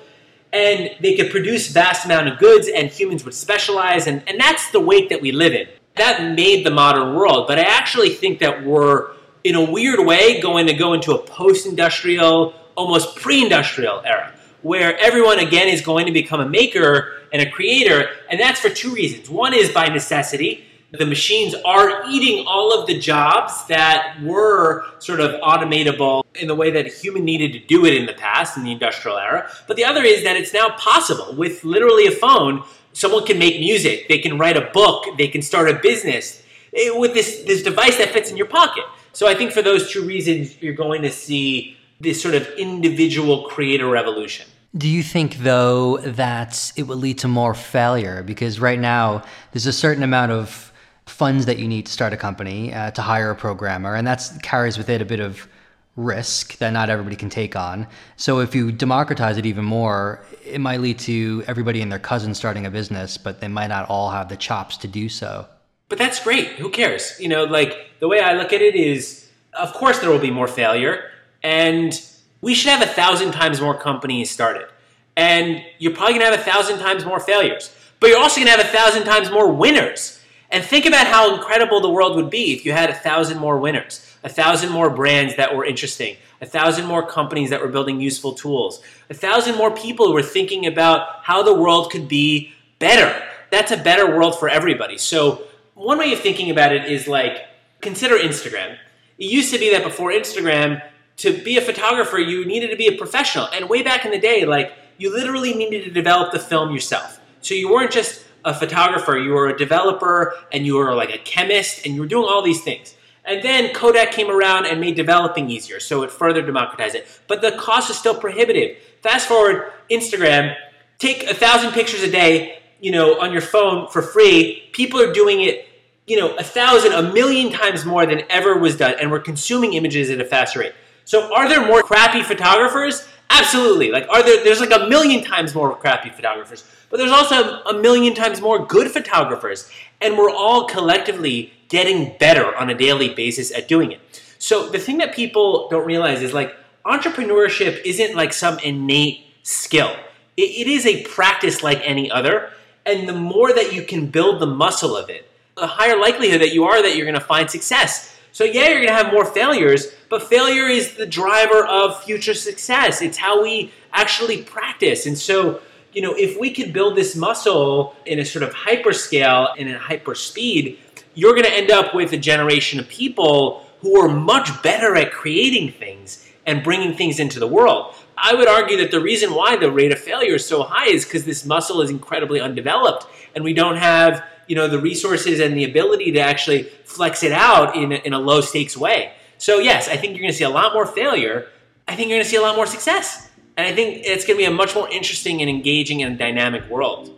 And 0.52 0.92
they 1.00 1.16
could 1.16 1.32
produce 1.32 1.72
vast 1.72 2.06
amount 2.06 2.28
of 2.28 2.38
goods 2.38 2.68
and 2.68 2.90
humans 2.90 3.26
would 3.26 3.34
specialize 3.34 4.06
and, 4.06 4.22
and 4.28 4.40
that's 4.40 4.70
the 4.70 4.80
wake 4.80 5.10
that 5.10 5.20
we 5.22 5.32
live 5.32 5.54
in. 5.54 5.68
That 5.96 6.36
made 6.36 6.64
the 6.64 6.70
modern 6.70 7.16
world. 7.16 7.48
But 7.48 7.58
I 7.58 7.64
actually 7.64 8.10
think 8.10 8.40
that 8.40 8.64
we're 8.64 9.14
in 9.44 9.56
a 9.56 9.72
weird 9.72 10.06
way 10.06 10.40
going 10.42 10.68
to 10.68 10.74
go 10.74 10.94
into 10.94 11.14
a 11.16 11.18
post-industrial, 11.18 12.54
almost 12.76 13.16
pre-industrial 13.16 14.04
era 14.06 14.34
where 14.64 14.98
everyone 14.98 15.40
again 15.40 15.68
is 15.68 15.82
going 15.82 16.08
to 16.08 16.12
become 16.12 16.40
a 16.40 16.50
maker 16.50 17.12
and 17.32 17.42
a 17.42 17.50
creator, 17.50 18.10
and 18.30 18.40
that's 18.40 18.60
for 18.60 18.70
two 18.70 18.94
reasons. 18.94 19.30
One 19.30 19.54
is 19.54 19.70
by 19.72 19.90
necessity. 19.90 20.66
The 20.92 21.06
machines 21.06 21.56
are 21.66 22.04
eating 22.10 22.46
all 22.48 22.80
of 22.80 22.88
the 22.88 22.98
jobs 22.98 23.66
that 23.68 24.18
were 24.22 24.86
sort 25.00 25.20
of 25.20 25.42
automatable 25.42 26.24
in 26.36 26.48
the 26.48 26.56
way 26.56 26.70
that 26.72 26.86
a 26.86 26.90
human 26.90 27.26
needed 27.26 27.52
to 27.54 27.60
do 27.60 27.86
it 27.86 27.96
in 27.96 28.06
the 28.06 28.14
past, 28.14 28.58
in 28.58 28.64
the 28.64 28.72
industrial 28.72 29.18
era. 29.18 29.50
But 29.68 29.76
the 29.76 29.86
other 29.86 30.04
is 30.04 30.24
that 30.24 30.38
it's 30.38 30.54
now 30.54 30.70
possible 30.78 31.36
with 31.36 31.64
literally 31.64 32.06
a 32.06 32.12
phone. 32.12 32.64
Someone 32.94 33.26
can 33.26 33.40
make 33.40 33.60
music, 33.60 34.08
they 34.08 34.20
can 34.20 34.38
write 34.38 34.56
a 34.56 34.70
book, 34.72 35.06
they 35.18 35.28
can 35.28 35.42
start 35.42 35.68
a 35.68 35.74
business 35.74 36.44
eh, 36.76 36.92
with 36.94 37.16
this, 37.16 37.44
this 37.48 37.64
device 37.64 37.98
that 37.98 38.10
fits 38.10 38.30
in 38.30 38.38
your 38.38 38.46
pocket. 38.46 38.84
So 39.14 39.28
I 39.28 39.34
think 39.34 39.52
for 39.52 39.64
those 39.64 39.92
two 39.92 40.06
reasons, 40.06 40.62
you're 40.62 40.74
going 40.74 41.02
to 41.02 41.12
see 41.12 41.76
this 42.00 42.22
sort 42.22 42.36
of 42.36 42.48
individual 42.58 43.44
creator 43.44 43.88
revolution. 43.88 44.46
Do 44.76 44.90
you 44.90 45.04
think, 45.04 45.38
though, 45.38 45.98
that 45.98 46.72
it 46.76 46.84
will 46.88 46.98
lead 46.98 47.20
to 47.20 47.28
more 47.28 47.54
failure? 47.54 48.24
Because 48.24 48.60
right 48.60 48.80
now, 48.80 49.24
there's 49.52 49.68
a 49.68 49.74
certain 49.74 50.02
amount 50.02 50.32
of 50.32 50.74
funds 51.06 51.46
that 51.46 51.60
you 51.60 51.68
need 51.68 51.86
to 51.86 51.92
start 51.92 52.12
a 52.12 52.18
company, 52.18 52.74
uh, 52.74 52.90
to 52.92 53.02
hire 53.02 53.30
a 53.30 53.36
programmer, 53.36 53.94
and 53.94 54.08
that 54.08 54.28
carries 54.42 54.78
with 54.78 54.90
it 54.90 55.00
a 55.02 55.06
bit 55.06 55.20
of 55.20 55.48
risk 55.96 56.58
that 56.58 56.72
not 56.72 56.90
everybody 56.90 57.16
can 57.16 57.30
take 57.30 57.56
on. 57.56 57.86
So 58.18 58.40
if 58.40 58.56
you 58.56 58.72
democratize 58.72 59.38
it 59.38 59.46
even 59.46 59.64
more, 59.64 60.26
it 60.44 60.60
might 60.60 60.82
lead 60.82 60.98
to 61.00 61.44
everybody 61.46 61.82
and 61.82 61.92
their 61.92 62.00
cousin 62.00 62.34
starting 62.34 62.66
a 62.66 62.72
business, 62.72 63.16
but 63.18 63.42
they 63.42 63.48
might 63.48 63.68
not 63.68 63.88
all 63.90 64.10
have 64.10 64.28
the 64.28 64.38
chops 64.38 64.76
to 64.78 64.88
do 64.88 65.08
so. 65.08 65.46
But 65.88 66.00
that's 66.00 66.24
great. 66.24 66.48
Who 66.54 66.70
cares? 66.70 67.16
You 67.20 67.28
know, 67.28 67.44
like 67.44 67.78
the 68.00 68.08
way 68.08 68.22
I 68.22 68.34
look 68.34 68.52
at 68.52 68.62
it 68.62 68.74
is, 68.74 69.30
of 69.54 69.72
course, 69.74 70.00
there 70.00 70.10
will 70.10 70.18
be 70.18 70.32
more 70.32 70.48
failure, 70.48 71.04
and 71.44 71.94
we 72.44 72.54
should 72.54 72.72
have 72.72 72.82
a 72.82 72.92
thousand 72.92 73.32
times 73.32 73.62
more 73.62 73.74
companies 73.74 74.30
started. 74.30 74.68
And 75.16 75.64
you're 75.80 75.96
probably 75.96 76.16
gonna 76.16 76.26
have 76.26 76.40
a 76.40 76.44
thousand 76.44 76.80
times 76.80 77.06
more 77.06 77.22
failures, 77.22 77.74
but 78.02 78.10
you're 78.10 78.20
also 78.20 78.42
gonna 78.42 78.52
have 78.52 78.60
a 78.60 78.66
thousand 78.66 79.06
times 79.06 79.32
more 79.32 79.50
winners. 79.50 80.20
And 80.52 80.62
think 80.62 80.86
about 80.86 81.08
how 81.08 81.34
incredible 81.34 81.80
the 81.80 81.90
world 81.90 82.18
would 82.18 82.30
be 82.30 82.54
if 82.54 82.66
you 82.66 82.74
had 82.74 82.90
a 82.90 82.94
thousand 82.94 83.40
more 83.40 83.58
winners, 83.60 84.06
a 84.26 84.30
thousand 84.30 84.74
more 84.74 84.90
brands 84.90 85.38
that 85.38 85.56
were 85.56 85.64
interesting, 85.64 86.18
a 86.42 86.46
thousand 86.46 86.86
more 86.86 87.08
companies 87.08 87.50
that 87.50 87.62
were 87.62 87.70
building 87.70 88.02
useful 88.02 88.34
tools, 88.34 88.82
a 89.10 89.14
thousand 89.14 89.56
more 89.56 89.72
people 89.72 90.08
who 90.08 90.14
were 90.14 90.22
thinking 90.22 90.66
about 90.66 91.24
how 91.24 91.44
the 91.44 91.54
world 91.54 91.92
could 91.92 92.10
be 92.10 92.52
better. 92.78 93.26
That's 93.52 93.72
a 93.72 93.78
better 93.78 94.18
world 94.18 94.38
for 94.38 94.50
everybody. 94.50 94.98
So, 94.98 95.44
one 95.76 95.98
way 95.98 96.12
of 96.12 96.20
thinking 96.20 96.52
about 96.52 96.74
it 96.74 96.92
is 96.92 97.08
like 97.08 97.46
consider 97.80 98.18
Instagram. 98.18 98.78
It 99.18 99.32
used 99.32 99.54
to 99.54 99.60
be 99.60 99.72
that 99.72 99.84
before 99.84 100.12
Instagram, 100.12 100.82
to 101.18 101.34
be 101.44 101.58
a 101.58 101.62
photographer, 101.62 102.18
you 102.18 102.46
needed 102.46 102.70
to 102.70 102.76
be 102.76 102.88
a 102.88 102.98
professional. 102.98 103.48
And 103.54 103.70
way 103.70 103.84
back 103.84 104.06
in 104.06 104.12
the 104.12 104.20
day, 104.20 104.46
like 104.46 104.74
you 104.98 105.14
literally 105.14 105.54
needed 105.54 105.84
to 105.86 105.92
develop 105.92 106.32
the 106.32 106.40
film 106.40 106.72
yourself. 106.72 107.20
So 107.42 107.54
you 107.54 107.72
weren't 107.72 107.92
just 107.92 108.26
a 108.46 108.54
photographer, 108.54 109.18
you 109.18 109.32
were 109.32 109.48
a 109.48 109.58
developer 109.58 110.36
and 110.52 110.66
you 110.66 110.76
were 110.76 110.94
like 110.94 111.14
a 111.14 111.18
chemist 111.18 111.86
and 111.86 111.96
you 111.96 112.02
were 112.02 112.08
doing 112.08 112.28
all 112.28 112.42
these 112.42 112.62
things. 112.64 112.96
And 113.26 113.42
then 113.42 113.74
Kodak 113.74 114.12
came 114.12 114.30
around 114.30 114.66
and 114.66 114.82
made 114.82 114.96
developing 114.96 115.50
easier, 115.50 115.80
so 115.80 116.04
it 116.04 116.12
further 116.12 116.42
democratized 116.42 116.96
it. 116.96 117.08
But 117.28 117.42
the 117.42 117.52
cost 117.54 117.90
is 117.90 117.98
still 117.98 118.20
prohibitive. 118.20 118.78
Fast 119.02 119.30
forward, 119.30 119.72
Instagram, 119.90 120.56
take 121.00 121.24
a 121.30 121.34
thousand 121.34 121.72
pictures 121.72 122.04
a 122.04 122.12
day, 122.12 122.60
you 122.82 122.92
know, 122.92 123.22
on 123.22 123.32
your 123.32 123.42
phone 123.42 123.88
for 123.88 124.02
free. 124.02 124.70
People 124.74 125.02
are 125.02 125.14
doing 125.14 125.42
it, 125.42 125.66
you 126.06 126.18
know, 126.18 126.36
a 126.36 126.44
thousand, 126.44 126.92
a 126.92 127.14
million 127.14 127.52
times 127.52 127.86
more 127.86 128.06
than 128.06 128.24
ever 128.30 128.58
was 128.58 128.76
done, 128.76 128.96
and 129.00 129.10
we're 129.10 129.22
consuming 129.22 129.74
images 129.74 130.10
at 130.10 130.20
a 130.20 130.26
faster 130.26 130.60
rate. 130.60 130.74
So, 131.06 131.34
are 131.34 131.48
there 131.50 131.66
more 131.66 131.82
crappy 131.82 132.24
photographers? 132.24 133.08
Absolutely. 133.30 133.92
Like, 133.92 134.08
are 134.10 134.24
there? 134.24 134.44
There's 134.44 134.60
like 134.60 134.72
a 134.72 134.88
million 134.88 135.24
times 135.24 135.56
more 135.56 135.76
crappy 135.76 136.10
photographers. 136.10 136.64
But 136.90 136.98
there's 136.98 137.12
also 137.12 137.64
a 137.64 137.74
million 137.74 138.14
times 138.14 138.40
more 138.40 138.66
good 138.66 138.92
photographers, 138.92 139.68
and 140.00 140.16
we're 140.16 140.30
all 140.30 140.68
collectively 140.68 141.52
getting 141.68 142.16
better 142.20 142.56
on 142.56 142.70
a 142.70 142.76
daily 142.76 143.16
basis 143.16 143.52
at 143.52 143.68
doing 143.68 143.92
it. 143.92 144.00
So 144.38 144.70
the 144.70 144.78
thing 144.78 145.00
that 145.00 145.16
people 145.16 145.68
don't 145.70 145.88
realize 145.88 146.22
is 146.22 146.34
like 146.34 146.56
entrepreneurship 146.86 147.82
isn't 147.84 148.16
like 148.16 148.32
some 148.32 148.60
innate 148.60 149.26
skill. 149.42 149.96
it, 150.38 150.42
it 150.42 150.68
is 150.68 150.86
a 150.86 151.04
practice 151.06 151.64
like 151.64 151.82
any 151.84 152.12
other, 152.12 152.52
and 152.86 153.10
the 153.10 153.14
more 153.14 153.52
that 153.54 153.74
you 153.74 153.84
can 153.84 154.08
build 154.08 154.40
the 154.40 154.46
muscle 154.46 154.96
of 154.96 155.10
it, 155.10 155.28
the 155.56 155.66
higher 155.66 156.00
likelihood 156.00 156.42
that 156.42 156.54
you 156.54 156.66
are 156.66 156.82
that 156.82 156.96
you're 156.96 157.06
going 157.06 157.20
to 157.20 157.26
find 157.26 157.50
success. 157.50 158.13
So 158.34 158.44
yeah, 158.44 158.68
you're 158.68 158.84
going 158.84 158.88
to 158.88 158.94
have 158.94 159.14
more 159.14 159.26
failures, 159.26 159.94
but 160.10 160.24
failure 160.24 160.68
is 160.68 160.96
the 160.96 161.06
driver 161.06 161.66
of 161.66 162.04
future 162.04 162.34
success. 162.34 163.02
It's 163.02 163.18
how 163.18 163.42
we 163.42 163.72
actually 163.94 164.42
practice. 164.42 165.06
And 165.06 165.18
so 165.18 165.62
you 165.94 166.02
know, 166.02 166.14
if 166.16 166.40
we 166.40 166.52
could 166.52 166.74
build 166.74 166.96
this 166.98 167.16
muscle 167.16 167.96
in 168.06 168.20
a 168.20 168.26
sort 168.26 168.44
of 168.44 168.54
hyper 168.54 168.94
scale 168.94 169.50
and 169.58 169.70
in 169.70 169.76
hyper 169.76 170.16
speed, 170.16 170.80
you're 171.14 171.34
going 171.34 171.46
to 171.46 171.54
end 171.54 171.72
up 171.72 171.94
with 171.94 172.12
a 172.14 172.18
generation 172.18 172.80
of 172.80 172.88
people 172.88 173.66
who 173.82 174.00
are 174.00 174.10
much 174.10 174.62
better 174.64 174.96
at 174.96 175.12
creating 175.12 175.72
things 175.72 176.28
and 176.46 176.64
bringing 176.64 176.96
things 176.96 177.20
into 177.20 177.40
the 177.40 177.48
world. 177.48 177.94
I 178.18 178.34
would 178.34 178.48
argue 178.48 178.78
that 178.78 178.92
the 178.92 179.00
reason 179.00 179.34
why 179.34 179.56
the 179.56 179.72
rate 179.72 179.92
of 179.92 180.00
failure 180.00 180.36
is 180.36 180.46
so 180.46 180.64
high 180.64 180.90
is 180.90 181.06
because 181.06 181.26
this 181.26 181.46
muscle 181.46 181.82
is 181.82 181.90
incredibly 181.90 182.42
undeveloped 182.42 183.06
and 183.36 183.44
we 183.44 183.54
don't 183.54 183.78
have 183.78 184.24
you 184.48 184.56
know 184.56 184.68
the 184.68 184.80
resources 184.80 185.40
and 185.40 185.58
the 185.58 185.64
ability 185.64 186.12
to 186.12 186.20
actually 186.20 186.64
flex 186.86 187.24
it 187.24 187.32
out 187.32 187.76
in 187.76 187.92
a, 187.92 187.96
in 187.96 188.14
a 188.14 188.20
low 188.20 188.42
stakes 188.42 188.78
way. 188.78 189.14
So 189.38 189.60
yes, 189.60 189.90
I 189.90 189.98
think 189.98 190.14
you're 190.14 190.22
going 190.22 190.32
to 190.32 190.38
see 190.38 190.44
a 190.44 190.50
lot 190.50 190.74
more 190.74 190.86
failure. 190.86 191.48
I 191.88 191.96
think 191.96 192.10
you're 192.10 192.18
going 192.18 192.24
to 192.24 192.30
see 192.30 192.38
a 192.38 192.42
lot 192.42 192.56
more 192.56 192.66
success. 192.66 193.30
And 193.58 193.68
I 193.68 193.74
think 193.74 194.04
it's 194.06 194.26
going 194.26 194.38
to 194.38 194.42
be 194.42 194.46
a 194.46 194.52
much 194.52 194.74
more 194.74 194.90
interesting 194.90 195.42
and 195.42 195.50
engaging 195.50 196.02
and 196.02 196.18
dynamic 196.18 196.68
world. 196.70 197.12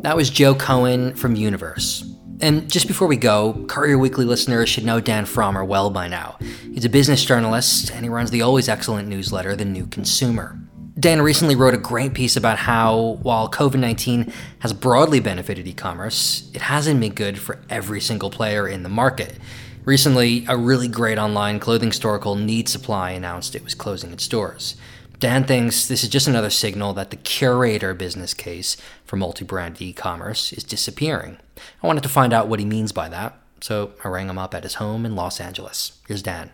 That 0.00 0.16
was 0.16 0.30
Joe 0.30 0.54
Cohen 0.54 1.14
from 1.14 1.36
Universe. 1.36 2.04
And 2.40 2.70
just 2.70 2.86
before 2.86 3.08
we 3.08 3.16
go, 3.16 3.64
Courier 3.68 3.98
Weekly 3.98 4.24
listeners 4.24 4.68
should 4.68 4.84
know 4.84 5.00
Dan 5.00 5.24
Frommer 5.24 5.66
well 5.66 5.90
by 5.90 6.06
now. 6.06 6.36
He's 6.72 6.84
a 6.84 6.88
business 6.88 7.24
journalist 7.24 7.90
and 7.90 8.04
he 8.04 8.08
runs 8.08 8.30
the 8.30 8.42
always 8.42 8.68
excellent 8.68 9.08
newsletter, 9.08 9.56
The 9.56 9.64
New 9.64 9.86
Consumer. 9.86 10.58
Dan 10.98 11.20
recently 11.20 11.54
wrote 11.56 11.74
a 11.74 11.78
great 11.78 12.14
piece 12.14 12.36
about 12.36 12.56
how, 12.56 13.18
while 13.22 13.50
COVID 13.50 13.78
19 13.78 14.32
has 14.60 14.72
broadly 14.72 15.20
benefited 15.20 15.66
e 15.66 15.74
commerce, 15.74 16.50
it 16.54 16.62
hasn't 16.62 17.00
been 17.00 17.12
good 17.12 17.38
for 17.38 17.58
every 17.68 18.00
single 18.00 18.30
player 18.30 18.66
in 18.66 18.82
the 18.82 18.88
market. 18.88 19.36
Recently, 19.84 20.46
a 20.48 20.56
really 20.56 20.88
great 20.88 21.18
online 21.18 21.60
clothing 21.60 21.92
store 21.92 22.18
called 22.18 22.40
Need 22.40 22.68
Supply 22.68 23.10
announced 23.10 23.54
it 23.54 23.62
was 23.62 23.74
closing 23.74 24.10
its 24.10 24.26
doors. 24.26 24.74
Dan 25.20 25.44
thinks 25.44 25.86
this 25.86 26.02
is 26.02 26.08
just 26.08 26.28
another 26.28 26.50
signal 26.50 26.94
that 26.94 27.10
the 27.10 27.16
curator 27.16 27.92
business 27.92 28.32
case 28.32 28.78
for 29.04 29.16
multi 29.16 29.44
brand 29.44 29.80
e 29.82 29.92
commerce 29.92 30.50
is 30.54 30.64
disappearing. 30.64 31.36
I 31.82 31.86
wanted 31.86 32.04
to 32.04 32.08
find 32.08 32.32
out 32.32 32.48
what 32.48 32.58
he 32.58 32.64
means 32.64 32.92
by 32.92 33.10
that, 33.10 33.38
so 33.60 33.92
I 34.02 34.08
rang 34.08 34.30
him 34.30 34.38
up 34.38 34.54
at 34.54 34.62
his 34.62 34.74
home 34.74 35.04
in 35.04 35.14
Los 35.14 35.40
Angeles. 35.40 36.00
Here's 36.08 36.22
Dan. 36.22 36.52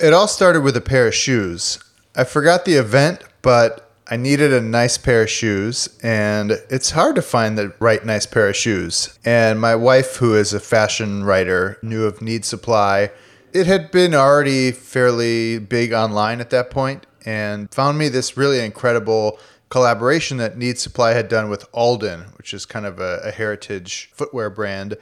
It 0.00 0.12
all 0.12 0.28
started 0.28 0.62
with 0.62 0.76
a 0.76 0.80
pair 0.80 1.06
of 1.06 1.14
shoes. 1.14 1.78
I 2.18 2.24
forgot 2.24 2.64
the 2.64 2.74
event, 2.74 3.22
but 3.42 3.90
I 4.08 4.16
needed 4.16 4.50
a 4.50 4.62
nice 4.62 4.96
pair 4.96 5.24
of 5.24 5.28
shoes, 5.28 5.90
and 6.02 6.52
it's 6.70 6.92
hard 6.92 7.14
to 7.16 7.22
find 7.22 7.58
the 7.58 7.74
right 7.78 8.02
nice 8.06 8.24
pair 8.24 8.48
of 8.48 8.56
shoes. 8.56 9.18
And 9.22 9.60
my 9.60 9.74
wife, 9.74 10.16
who 10.16 10.34
is 10.34 10.54
a 10.54 10.60
fashion 10.60 11.24
writer, 11.24 11.78
knew 11.82 12.06
of 12.06 12.22
Need 12.22 12.46
Supply. 12.46 13.10
It 13.52 13.66
had 13.66 13.90
been 13.90 14.14
already 14.14 14.72
fairly 14.72 15.58
big 15.58 15.92
online 15.92 16.40
at 16.40 16.48
that 16.50 16.70
point, 16.70 17.06
and 17.26 17.70
found 17.70 17.98
me 17.98 18.08
this 18.08 18.34
really 18.34 18.60
incredible 18.60 19.38
collaboration 19.68 20.38
that 20.38 20.56
Need 20.56 20.78
Supply 20.78 21.12
had 21.12 21.28
done 21.28 21.50
with 21.50 21.68
Alden, 21.74 22.32
which 22.38 22.54
is 22.54 22.64
kind 22.64 22.86
of 22.86 22.98
a, 22.98 23.20
a, 23.24 23.30
heritage 23.30 24.08
footwear 24.14 24.48
brand. 24.48 24.96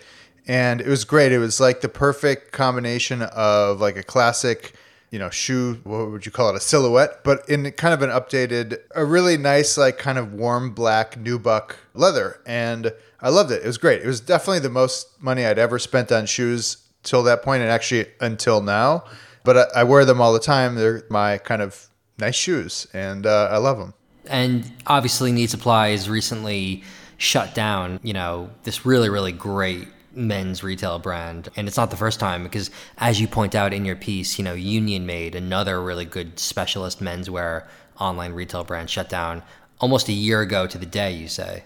And 0.49 0.80
it 0.80 0.88
was 0.88 1.04
great. 1.04 1.30
It 1.30 1.38
was 1.38 1.61
like 1.61 1.80
the 1.80 1.88
perfect 1.88 2.50
combination 2.50 3.23
of 3.23 3.80
like 3.80 3.97
a 3.97 4.02
classic, 4.02 4.75
you 5.11 5.19
know, 5.19 5.31
shoe, 5.31 5.81
what 5.85 6.11
would 6.11 6.27
you 6.27 6.33
call 6.33 6.51
it? 6.51 6.57
A 6.57 6.61
silhouette, 6.61 7.23
but 7.23 7.49
in 7.49 7.71
kind 7.73 7.95
of 7.95 8.03
an 8.03 8.11
updated, 8.11 8.79
a 8.95 9.05
really 9.05 9.37
nice, 9.37 9.79
like 9.79 9.99
kind 9.99 10.19
of 10.19 10.33
warm 10.33 10.75
black 10.75 11.15
nubuck 11.17 11.77
leather. 11.95 12.41
And 12.47 12.93
I 13.21 13.29
loved 13.29 13.51
it. 13.53 13.63
It 13.63 13.67
was 13.67 13.79
great. 13.79 14.03
It 14.03 14.07
was 14.07 14.21
definitely 14.21 14.61
the 14.61 14.71
most 14.71 15.21
money 15.23 15.47
I'd 15.47 15.59
ever 15.59 15.79
spent 15.79 16.11
on 16.11 16.27
shoes 16.27 16.79
till 17.03 17.23
that 17.23 17.43
point 17.43 17.63
and 17.63 17.71
actually 17.71 18.07
until 18.21 18.61
now. 18.61 19.05
But 19.45 19.57
I, 19.57 19.81
I 19.81 19.85
wear 19.85 20.05
them 20.05 20.21
all 20.21 20.33
the 20.33 20.41
time. 20.41 20.75
They're 20.75 21.05
my 21.11 21.39
kind 21.39 21.63
of 21.63 21.89
nice 22.19 22.35
shoes, 22.35 22.87
and 22.93 23.27
uh, 23.27 23.49
I 23.51 23.59
love 23.59 23.79
them. 23.79 23.95
And 24.27 24.73
obviously, 24.87 25.33
Need 25.33 25.51
Supply 25.51 25.91
has 25.91 26.09
recently 26.09 26.83
shut 27.19 27.55
down, 27.55 28.01
you 28.03 28.13
know, 28.13 28.51
this 28.65 28.85
really, 28.87 29.11
really 29.11 29.33
great 29.33 29.89
men's 30.16 30.62
retail 30.62 30.99
brand. 30.99 31.49
And 31.56 31.68
it's 31.68 31.76
not 31.76 31.90
the 31.90 31.97
first 31.97 32.21
time 32.21 32.42
because, 32.42 32.71
as 32.99 33.21
you 33.21 33.28
point 33.28 33.54
out 33.54 33.73
in 33.73 33.85
your 33.85 33.97
piece, 33.97 34.38
you 34.38 34.44
know, 34.44 34.54
Union 34.54 35.06
Made, 35.06 35.35
another 35.35 35.83
really 35.83 36.04
good 36.04 36.38
specialist 36.38 37.02
menswear 37.02 37.66
online 37.99 38.33
retail 38.33 38.64
brand, 38.64 38.90
shut 38.90 39.09
down 39.09 39.42
almost 39.80 40.09
a 40.09 40.12
year 40.12 40.40
ago 40.40 40.66
to 40.66 40.78
the 40.78 40.87
day, 40.87 41.12
you 41.12 41.28
say. 41.28 41.64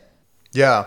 Yeah. 0.53 0.87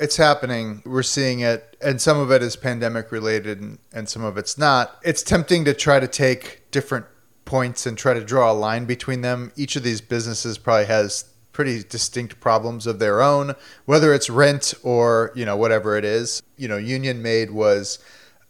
It's 0.00 0.16
happening. 0.16 0.82
We're 0.84 1.02
seeing 1.02 1.40
it, 1.40 1.76
and 1.80 2.00
some 2.00 2.18
of 2.18 2.32
it 2.32 2.42
is 2.42 2.56
pandemic 2.56 3.12
related, 3.12 3.60
and, 3.60 3.78
and 3.92 4.08
some 4.08 4.24
of 4.24 4.36
it's 4.36 4.58
not. 4.58 4.98
It's 5.04 5.22
tempting 5.22 5.64
to 5.66 5.74
try 5.74 6.00
to 6.00 6.08
take 6.08 6.70
different 6.72 7.06
points 7.44 7.86
and 7.86 7.96
try 7.96 8.14
to 8.14 8.24
draw 8.24 8.50
a 8.50 8.54
line 8.54 8.86
between 8.86 9.20
them. 9.20 9.52
Each 9.54 9.76
of 9.76 9.82
these 9.84 10.00
businesses 10.00 10.58
probably 10.58 10.86
has 10.86 11.26
pretty 11.54 11.82
distinct 11.84 12.38
problems 12.40 12.86
of 12.86 12.98
their 12.98 13.22
own, 13.22 13.54
whether 13.86 14.12
it's 14.12 14.28
rent 14.28 14.74
or, 14.82 15.32
you 15.34 15.46
know, 15.46 15.56
whatever 15.56 15.96
it 15.96 16.04
is. 16.04 16.42
You 16.58 16.68
know, 16.68 16.76
Union 16.76 17.22
Made 17.22 17.50
was 17.52 17.98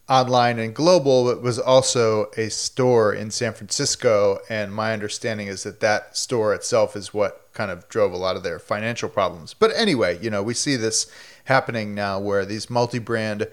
online 0.08 0.58
and 0.58 0.74
global, 0.74 1.24
but 1.24 1.42
was 1.42 1.58
also 1.58 2.30
a 2.36 2.48
store 2.48 3.14
in 3.14 3.30
San 3.30 3.52
Francisco. 3.52 4.38
And 4.48 4.74
my 4.74 4.92
understanding 4.92 5.46
is 5.46 5.62
that 5.62 5.80
that 5.80 6.16
store 6.16 6.52
itself 6.54 6.96
is 6.96 7.14
what 7.14 7.48
kind 7.52 7.70
of 7.70 7.88
drove 7.88 8.12
a 8.12 8.16
lot 8.16 8.36
of 8.36 8.42
their 8.42 8.58
financial 8.58 9.08
problems. 9.08 9.54
But 9.54 9.70
anyway, 9.76 10.18
you 10.20 10.30
know, 10.30 10.42
we 10.42 10.54
see 10.54 10.76
this 10.76 11.06
happening 11.44 11.94
now 11.94 12.18
where 12.18 12.44
these 12.44 12.68
multi 12.68 12.98
brand 12.98 13.46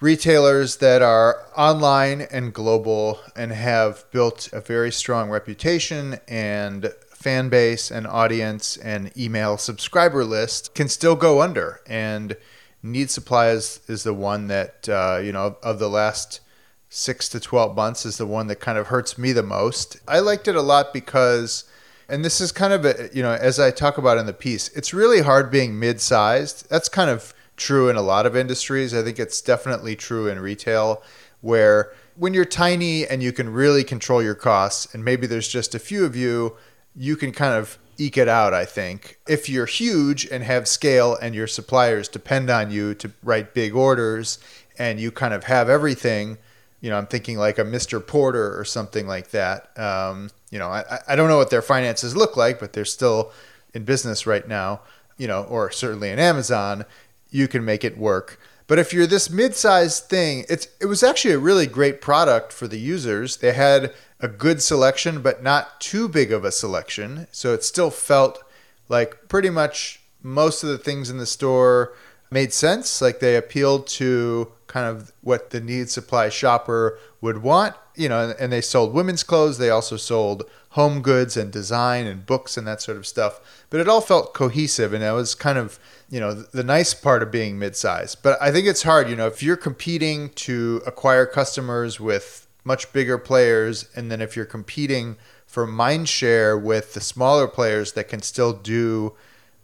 retailers 0.00 0.76
that 0.78 1.02
are 1.02 1.44
online 1.56 2.22
and 2.22 2.54
global 2.54 3.20
and 3.36 3.52
have 3.52 4.04
built 4.12 4.48
a 4.52 4.60
very 4.60 4.90
strong 4.90 5.28
reputation 5.28 6.18
and 6.26 6.92
fan 7.20 7.50
base 7.50 7.90
and 7.90 8.06
audience 8.06 8.78
and 8.78 9.16
email 9.16 9.58
subscriber 9.58 10.24
list 10.24 10.74
can 10.74 10.88
still 10.88 11.14
go 11.14 11.42
under. 11.42 11.80
And 11.86 12.34
need 12.82 13.10
supply 13.10 13.50
is, 13.50 13.80
is 13.86 14.04
the 14.04 14.14
one 14.14 14.48
that 14.48 14.88
uh, 14.88 15.20
you 15.22 15.32
know 15.32 15.56
of 15.62 15.78
the 15.78 15.90
last 15.90 16.40
six 16.88 17.28
to 17.28 17.38
12 17.38 17.76
months 17.76 18.04
is 18.04 18.16
the 18.16 18.26
one 18.26 18.46
that 18.48 18.56
kind 18.56 18.78
of 18.78 18.88
hurts 18.88 19.18
me 19.18 19.32
the 19.32 19.42
most. 19.42 19.98
I 20.08 20.20
liked 20.20 20.48
it 20.48 20.56
a 20.56 20.62
lot 20.62 20.92
because 20.92 21.64
and 22.08 22.24
this 22.24 22.40
is 22.40 22.50
kind 22.50 22.72
of 22.72 22.84
a, 22.84 23.08
you 23.12 23.22
know 23.22 23.32
as 23.32 23.60
i 23.60 23.70
talk 23.70 23.96
about 23.96 24.18
in 24.18 24.26
the 24.26 24.32
piece 24.32 24.66
it's 24.70 24.92
really 24.92 25.20
hard 25.20 25.50
being 25.50 25.78
mid-sized. 25.78 26.68
That's 26.70 26.88
kind 26.88 27.10
of 27.10 27.34
true 27.56 27.90
in 27.90 27.96
a 27.96 28.02
lot 28.02 28.24
of 28.24 28.34
industries. 28.34 28.94
I 28.94 29.02
think 29.02 29.18
it's 29.18 29.42
definitely 29.42 29.94
true 29.94 30.26
in 30.26 30.40
retail 30.40 31.02
where 31.42 31.92
when 32.16 32.34
you're 32.34 32.44
tiny 32.44 33.06
and 33.06 33.22
you 33.22 33.32
can 33.32 33.50
really 33.50 33.84
control 33.84 34.22
your 34.22 34.34
costs 34.34 34.92
and 34.94 35.04
maybe 35.04 35.26
there's 35.26 35.48
just 35.48 35.74
a 35.74 35.78
few 35.78 36.04
of 36.04 36.16
you 36.16 36.56
you 36.96 37.16
can 37.16 37.32
kind 37.32 37.54
of 37.54 37.78
eke 37.98 38.16
it 38.16 38.28
out, 38.28 38.54
I 38.54 38.64
think. 38.64 39.18
If 39.28 39.48
you're 39.48 39.66
huge 39.66 40.26
and 40.26 40.42
have 40.42 40.66
scale 40.66 41.16
and 41.16 41.34
your 41.34 41.46
suppliers 41.46 42.08
depend 42.08 42.50
on 42.50 42.70
you 42.70 42.94
to 42.94 43.12
write 43.22 43.54
big 43.54 43.74
orders 43.74 44.38
and 44.78 44.98
you 44.98 45.10
kind 45.10 45.34
of 45.34 45.44
have 45.44 45.68
everything, 45.68 46.38
you 46.80 46.88
know, 46.88 46.96
I'm 46.96 47.06
thinking 47.06 47.36
like 47.36 47.58
a 47.58 47.64
Mr. 47.64 48.04
Porter 48.04 48.58
or 48.58 48.64
something 48.64 49.06
like 49.06 49.30
that. 49.30 49.78
Um, 49.78 50.30
you 50.50 50.58
know, 50.58 50.68
I, 50.68 51.00
I 51.06 51.16
don't 51.16 51.28
know 51.28 51.36
what 51.36 51.50
their 51.50 51.62
finances 51.62 52.16
look 52.16 52.36
like, 52.36 52.58
but 52.58 52.72
they're 52.72 52.84
still 52.84 53.32
in 53.74 53.84
business 53.84 54.26
right 54.26 54.46
now, 54.48 54.80
you 55.18 55.28
know, 55.28 55.44
or 55.44 55.70
certainly 55.70 56.10
in 56.10 56.18
Amazon, 56.18 56.86
you 57.30 57.46
can 57.46 57.64
make 57.64 57.84
it 57.84 57.98
work. 57.98 58.40
But 58.70 58.78
if 58.78 58.92
you're 58.92 59.08
this 59.08 59.28
mid-sized 59.28 60.04
thing, 60.04 60.44
it's 60.48 60.68
it 60.80 60.86
was 60.86 61.02
actually 61.02 61.34
a 61.34 61.40
really 61.40 61.66
great 61.66 62.00
product 62.00 62.52
for 62.52 62.68
the 62.68 62.78
users. 62.78 63.38
They 63.38 63.52
had 63.52 63.92
a 64.20 64.28
good 64.28 64.62
selection, 64.62 65.22
but 65.22 65.42
not 65.42 65.80
too 65.80 66.08
big 66.08 66.30
of 66.30 66.44
a 66.44 66.52
selection. 66.52 67.26
So 67.32 67.52
it 67.52 67.64
still 67.64 67.90
felt 67.90 68.44
like 68.88 69.26
pretty 69.26 69.50
much 69.50 70.02
most 70.22 70.62
of 70.62 70.68
the 70.68 70.78
things 70.78 71.10
in 71.10 71.18
the 71.18 71.26
store 71.26 71.94
made 72.30 72.52
sense. 72.52 73.02
Like 73.02 73.18
they 73.18 73.34
appealed 73.34 73.88
to 73.88 74.52
kind 74.68 74.86
of 74.86 75.10
what 75.20 75.50
the 75.50 75.60
need 75.60 75.90
supply 75.90 76.28
shopper 76.28 76.96
would 77.20 77.38
want, 77.38 77.74
you 77.96 78.08
know, 78.08 78.32
and 78.38 78.52
they 78.52 78.60
sold 78.60 78.94
women's 78.94 79.24
clothes. 79.24 79.58
They 79.58 79.70
also 79.70 79.96
sold 79.96 80.44
home 80.70 81.02
goods 81.02 81.36
and 81.36 81.50
design 81.52 82.06
and 82.06 82.26
books 82.26 82.56
and 82.56 82.66
that 82.66 82.80
sort 82.80 82.96
of 82.96 83.06
stuff. 83.06 83.40
But 83.70 83.80
it 83.80 83.88
all 83.88 84.00
felt 84.00 84.34
cohesive 84.34 84.92
and 84.92 85.02
it 85.02 85.10
was 85.12 85.34
kind 85.34 85.58
of, 85.58 85.80
you 86.08 86.20
know, 86.20 86.32
the 86.32 86.62
nice 86.62 86.94
part 86.94 87.22
of 87.22 87.30
being 87.32 87.58
mid-sized. 87.58 88.22
But 88.22 88.40
I 88.40 88.52
think 88.52 88.66
it's 88.66 88.84
hard, 88.84 89.10
you 89.10 89.16
know, 89.16 89.26
if 89.26 89.42
you're 89.42 89.56
competing 89.56 90.30
to 90.30 90.80
acquire 90.86 91.26
customers 91.26 91.98
with 91.98 92.46
much 92.62 92.92
bigger 92.92 93.18
players, 93.18 93.88
and 93.96 94.10
then 94.10 94.20
if 94.20 94.36
you're 94.36 94.44
competing 94.44 95.16
for 95.46 95.66
mind 95.66 96.08
share 96.08 96.56
with 96.56 96.94
the 96.94 97.00
smaller 97.00 97.48
players 97.48 97.92
that 97.92 98.08
can 98.08 98.22
still 98.22 98.52
do 98.52 99.14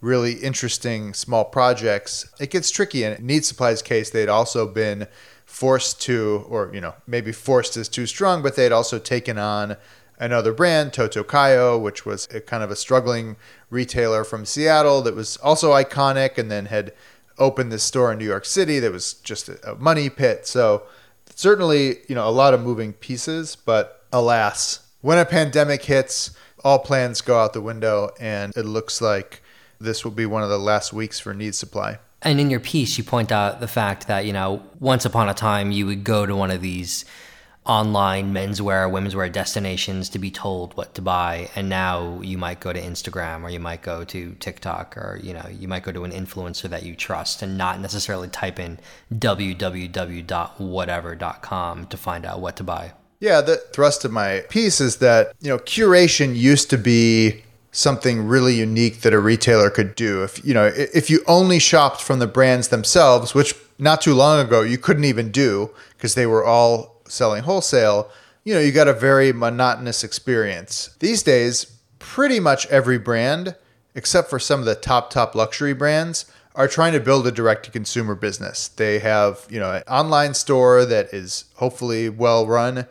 really 0.00 0.32
interesting 0.32 1.14
small 1.14 1.44
projects, 1.44 2.28
it 2.40 2.50
gets 2.50 2.70
tricky. 2.70 3.04
And 3.04 3.18
in 3.18 3.26
Need 3.26 3.44
Supply's 3.44 3.82
case, 3.82 4.10
they'd 4.10 4.28
also 4.28 4.66
been 4.66 5.06
forced 5.44 6.00
to, 6.02 6.44
or 6.48 6.70
you 6.74 6.80
know, 6.80 6.94
maybe 7.06 7.30
forced 7.30 7.76
is 7.76 7.88
too 7.88 8.06
strong, 8.06 8.42
but 8.42 8.56
they'd 8.56 8.72
also 8.72 8.98
taken 8.98 9.38
on 9.38 9.76
another 10.18 10.52
brand, 10.52 10.92
Totokaelo, 10.92 11.80
which 11.80 12.06
was 12.06 12.26
a 12.32 12.40
kind 12.40 12.62
of 12.62 12.70
a 12.70 12.76
struggling 12.76 13.36
retailer 13.70 14.24
from 14.24 14.44
Seattle 14.44 15.02
that 15.02 15.14
was 15.14 15.36
also 15.38 15.72
iconic, 15.72 16.38
and 16.38 16.50
then 16.50 16.66
had 16.66 16.92
opened 17.38 17.70
this 17.70 17.82
store 17.82 18.12
in 18.12 18.18
New 18.18 18.24
York 18.24 18.44
City 18.44 18.78
that 18.78 18.92
was 18.92 19.14
just 19.14 19.48
a 19.48 19.76
money 19.78 20.08
pit. 20.08 20.46
So 20.46 20.84
certainly, 21.34 21.98
you 22.08 22.14
know, 22.14 22.28
a 22.28 22.30
lot 22.30 22.54
of 22.54 22.62
moving 22.62 22.92
pieces, 22.94 23.56
but 23.56 24.04
alas, 24.12 24.86
when 25.02 25.18
a 25.18 25.24
pandemic 25.24 25.84
hits, 25.84 26.30
all 26.64 26.78
plans 26.78 27.20
go 27.20 27.38
out 27.38 27.52
the 27.52 27.60
window, 27.60 28.10
and 28.18 28.56
it 28.56 28.64
looks 28.64 29.00
like 29.00 29.42
this 29.78 30.04
will 30.04 30.12
be 30.12 30.26
one 30.26 30.42
of 30.42 30.48
the 30.48 30.58
last 30.58 30.92
weeks 30.92 31.20
for 31.20 31.34
need 31.34 31.54
supply. 31.54 31.98
And 32.22 32.40
in 32.40 32.50
your 32.50 32.60
piece, 32.60 32.96
you 32.96 33.04
point 33.04 33.30
out 33.30 33.60
the 33.60 33.68
fact 33.68 34.08
that, 34.08 34.24
you 34.24 34.32
know, 34.32 34.62
once 34.80 35.04
upon 35.04 35.28
a 35.28 35.34
time 35.34 35.70
you 35.70 35.86
would 35.86 36.02
go 36.02 36.24
to 36.24 36.34
one 36.34 36.50
of 36.50 36.62
these 36.62 37.04
online 37.66 38.32
menswear, 38.32 38.90
womenswear 38.90 39.30
destinations 39.30 40.08
to 40.10 40.18
be 40.18 40.30
told 40.30 40.74
what 40.76 40.94
to 40.94 41.02
buy. 41.02 41.50
And 41.54 41.68
now 41.68 42.20
you 42.22 42.38
might 42.38 42.60
go 42.60 42.72
to 42.72 42.80
Instagram 42.80 43.42
or 43.42 43.50
you 43.50 43.60
might 43.60 43.82
go 43.82 44.04
to 44.04 44.34
TikTok 44.40 44.96
or, 44.96 45.20
you 45.22 45.34
know, 45.34 45.46
you 45.50 45.68
might 45.68 45.82
go 45.82 45.92
to 45.92 46.04
an 46.04 46.12
influencer 46.12 46.70
that 46.70 46.84
you 46.84 46.94
trust 46.94 47.42
and 47.42 47.58
not 47.58 47.80
necessarily 47.80 48.28
type 48.28 48.58
in 48.58 48.78
www.whatever.com 49.12 51.86
to 51.86 51.96
find 51.96 52.24
out 52.24 52.40
what 52.40 52.56
to 52.56 52.64
buy. 52.64 52.92
Yeah, 53.18 53.40
the 53.40 53.56
thrust 53.56 54.04
of 54.04 54.12
my 54.12 54.44
piece 54.48 54.80
is 54.80 54.98
that, 54.98 55.32
you 55.40 55.48
know, 55.48 55.58
curation 55.58 56.36
used 56.36 56.70
to 56.70 56.78
be 56.78 57.42
something 57.72 58.26
really 58.26 58.54
unique 58.54 59.00
that 59.02 59.12
a 59.12 59.18
retailer 59.18 59.70
could 59.70 59.94
do. 59.94 60.22
If, 60.22 60.44
you 60.44 60.54
know, 60.54 60.70
if 60.74 61.10
you 61.10 61.22
only 61.26 61.58
shopped 61.58 62.02
from 62.02 62.20
the 62.20 62.26
brands 62.26 62.68
themselves, 62.68 63.34
which 63.34 63.54
not 63.78 64.00
too 64.00 64.14
long 64.14 64.44
ago 64.44 64.62
you 64.62 64.78
couldn't 64.78 65.04
even 65.04 65.30
do 65.30 65.70
because 65.96 66.14
they 66.14 66.26
were 66.26 66.44
all 66.44 66.95
selling 67.08 67.42
wholesale, 67.42 68.10
you 68.44 68.54
know, 68.54 68.60
you 68.60 68.72
got 68.72 68.88
a 68.88 68.92
very 68.92 69.32
monotonous 69.32 70.04
experience. 70.04 70.90
These 71.00 71.22
days, 71.22 71.66
pretty 71.98 72.38
much 72.38 72.66
every 72.66 72.98
brand, 72.98 73.56
except 73.94 74.30
for 74.30 74.38
some 74.38 74.60
of 74.60 74.66
the 74.66 74.74
top, 74.74 75.10
top 75.10 75.34
luxury 75.34 75.72
brands, 75.72 76.26
are 76.54 76.68
trying 76.68 76.92
to 76.94 77.00
build 77.00 77.26
a 77.26 77.32
direct 77.32 77.64
to 77.66 77.70
consumer 77.70 78.14
business. 78.14 78.68
They 78.68 78.98
have, 79.00 79.46
you 79.50 79.60
know, 79.60 79.72
an 79.72 79.82
online 79.82 80.32
store 80.34 80.84
that 80.86 81.12
is 81.12 81.44
hopefully 81.56 82.08
well 82.08 82.46
run. 82.46 82.86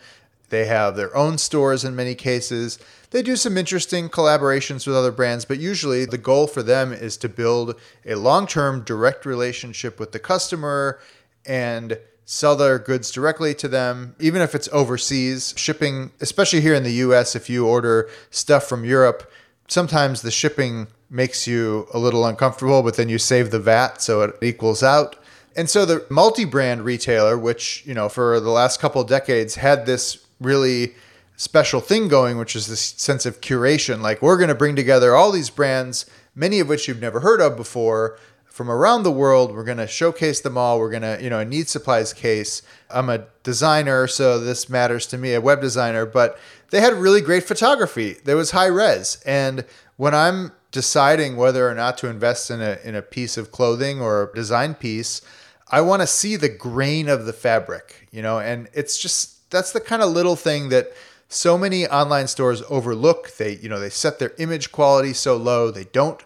They 0.49 0.65
have 0.65 0.95
their 0.95 1.15
own 1.15 1.37
stores 1.39 1.83
in 1.83 1.95
many 1.95 2.13
cases. 2.13 2.77
They 3.09 3.23
do 3.23 3.35
some 3.35 3.57
interesting 3.57 4.09
collaborations 4.09 4.85
with 4.85 4.95
other 4.95 5.11
brands, 5.11 5.45
but 5.45 5.57
usually 5.57 6.05
the 6.05 6.17
goal 6.17 6.47
for 6.47 6.61
them 6.61 6.93
is 6.93 7.17
to 7.17 7.29
build 7.29 7.79
a 8.05 8.15
long 8.15 8.45
term 8.45 8.83
direct 8.83 9.25
relationship 9.25 9.99
with 9.99 10.11
the 10.11 10.19
customer 10.19 10.99
and 11.45 11.97
sell 12.25 12.55
their 12.55 12.79
goods 12.79 13.11
directly 13.11 13.53
to 13.53 13.67
them, 13.67 14.15
even 14.19 14.41
if 14.41 14.55
it's 14.55 14.67
overseas. 14.71 15.53
Shipping, 15.55 16.11
especially 16.19 16.61
here 16.61 16.73
in 16.73 16.83
the 16.83 16.93
US, 16.93 17.35
if 17.35 17.49
you 17.49 17.67
order 17.67 18.09
stuff 18.31 18.67
from 18.67 18.83
Europe, 18.83 19.31
sometimes 19.67 20.21
the 20.21 20.31
shipping 20.31 20.87
makes 21.09 21.47
you 21.47 21.87
a 21.93 21.99
little 21.99 22.25
uncomfortable, 22.25 22.81
but 22.81 22.97
then 22.97 23.09
you 23.09 23.19
save 23.19 23.51
the 23.51 23.59
VAT, 23.59 24.01
so 24.01 24.21
it 24.21 24.35
equals 24.41 24.81
out. 24.83 25.15
And 25.55 25.69
so 25.69 25.85
the 25.85 26.05
multi 26.09 26.45
brand 26.45 26.83
retailer, 26.83 27.37
which, 27.37 27.83
you 27.85 27.93
know, 27.93 28.09
for 28.09 28.39
the 28.39 28.49
last 28.49 28.81
couple 28.81 29.03
decades 29.03 29.55
had 29.55 29.85
this 29.85 30.25
really 30.41 30.95
special 31.37 31.79
thing 31.79 32.07
going, 32.07 32.37
which 32.37 32.55
is 32.55 32.67
this 32.67 32.81
sense 32.81 33.25
of 33.25 33.41
curation. 33.41 34.01
Like, 34.01 34.21
we're 34.21 34.37
going 34.37 34.49
to 34.49 34.55
bring 34.55 34.75
together 34.75 35.15
all 35.15 35.31
these 35.31 35.49
brands, 35.49 36.05
many 36.33 36.59
of 36.59 36.67
which 36.67 36.87
you've 36.87 37.01
never 37.01 37.21
heard 37.21 37.39
of 37.39 37.55
before, 37.55 38.17
from 38.55 38.71
around 38.71 39.03
the 39.03 39.11
world. 39.11 39.53
We're 39.53 39.65
going 39.65 39.79
to 39.79 39.87
showcase 39.87 40.39
them 40.39 40.57
all. 40.57 40.79
We're 40.79 40.89
going 40.89 41.01
to, 41.01 41.21
you 41.21 41.29
know, 41.29 41.39
a 41.39 41.45
need 41.45 41.67
supplies 41.67 42.13
case. 42.13 42.61
I'm 42.89 43.09
a 43.09 43.25
designer, 43.43 44.07
so 44.07 44.39
this 44.39 44.69
matters 44.69 45.05
to 45.07 45.17
me, 45.17 45.33
a 45.33 45.41
web 45.41 45.59
designer, 45.59 46.05
but 46.05 46.39
they 46.69 46.79
had 46.79 46.93
really 46.93 47.19
great 47.19 47.43
photography. 47.43 48.15
There 48.23 48.37
was 48.37 48.51
high 48.51 48.67
res. 48.67 49.21
And 49.25 49.65
when 49.97 50.15
I'm 50.15 50.53
deciding 50.71 51.35
whether 51.35 51.67
or 51.69 51.75
not 51.75 51.97
to 51.97 52.07
invest 52.07 52.49
in 52.49 52.61
a, 52.61 52.79
in 52.81 52.95
a 52.95 53.01
piece 53.01 53.35
of 53.35 53.51
clothing 53.51 53.99
or 53.99 54.23
a 54.23 54.33
design 54.33 54.73
piece, 54.73 55.19
I 55.67 55.81
want 55.81 56.03
to 56.03 56.07
see 56.07 56.37
the 56.37 56.47
grain 56.47 57.09
of 57.09 57.25
the 57.25 57.33
fabric, 57.33 58.07
you 58.09 58.21
know, 58.21 58.39
and 58.39 58.69
it's 58.71 58.97
just 58.97 59.51
that's 59.51 59.73
the 59.73 59.81
kind 59.81 60.01
of 60.01 60.11
little 60.11 60.37
thing 60.37 60.69
that 60.69 60.93
so 61.27 61.57
many 61.57 61.87
online 61.87 62.27
stores 62.27 62.63
overlook. 62.69 63.35
They, 63.35 63.57
you 63.57 63.67
know, 63.67 63.81
they 63.81 63.89
set 63.89 64.17
their 64.19 64.33
image 64.37 64.71
quality 64.71 65.11
so 65.11 65.35
low, 65.35 65.71
they 65.71 65.83
don't 65.83 66.23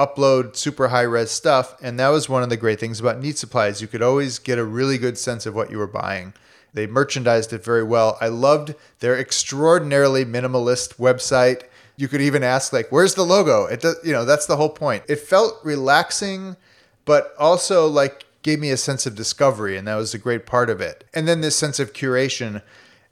upload 0.00 0.56
super 0.56 0.88
high 0.88 1.02
res 1.02 1.30
stuff. 1.30 1.76
And 1.82 2.00
that 2.00 2.08
was 2.08 2.28
one 2.28 2.42
of 2.42 2.48
the 2.48 2.56
great 2.56 2.80
things 2.80 3.00
about 3.00 3.20
Need 3.20 3.36
Supplies. 3.36 3.82
You 3.82 3.88
could 3.88 4.02
always 4.02 4.38
get 4.38 4.58
a 4.58 4.64
really 4.64 4.98
good 4.98 5.18
sense 5.18 5.44
of 5.46 5.54
what 5.54 5.70
you 5.70 5.78
were 5.78 5.86
buying. 5.86 6.32
They 6.72 6.86
merchandised 6.86 7.52
it 7.52 7.64
very 7.64 7.82
well. 7.82 8.16
I 8.20 8.28
loved 8.28 8.74
their 9.00 9.18
extraordinarily 9.18 10.24
minimalist 10.24 10.96
website. 10.96 11.62
You 11.96 12.08
could 12.08 12.20
even 12.22 12.42
ask 12.42 12.72
like, 12.72 12.90
"Where's 12.90 13.14
the 13.14 13.24
logo?" 13.24 13.66
It 13.66 13.80
does, 13.80 13.96
you 14.04 14.12
know, 14.12 14.24
that's 14.24 14.46
the 14.46 14.56
whole 14.56 14.70
point. 14.70 15.02
It 15.08 15.16
felt 15.16 15.58
relaxing, 15.64 16.56
but 17.04 17.34
also 17.38 17.86
like 17.86 18.24
gave 18.42 18.60
me 18.60 18.70
a 18.70 18.76
sense 18.76 19.04
of 19.04 19.14
discovery, 19.14 19.76
and 19.76 19.86
that 19.86 19.96
was 19.96 20.14
a 20.14 20.18
great 20.18 20.46
part 20.46 20.70
of 20.70 20.80
it. 20.80 21.04
And 21.12 21.28
then 21.28 21.40
this 21.40 21.56
sense 21.56 21.78
of 21.78 21.92
curation. 21.92 22.62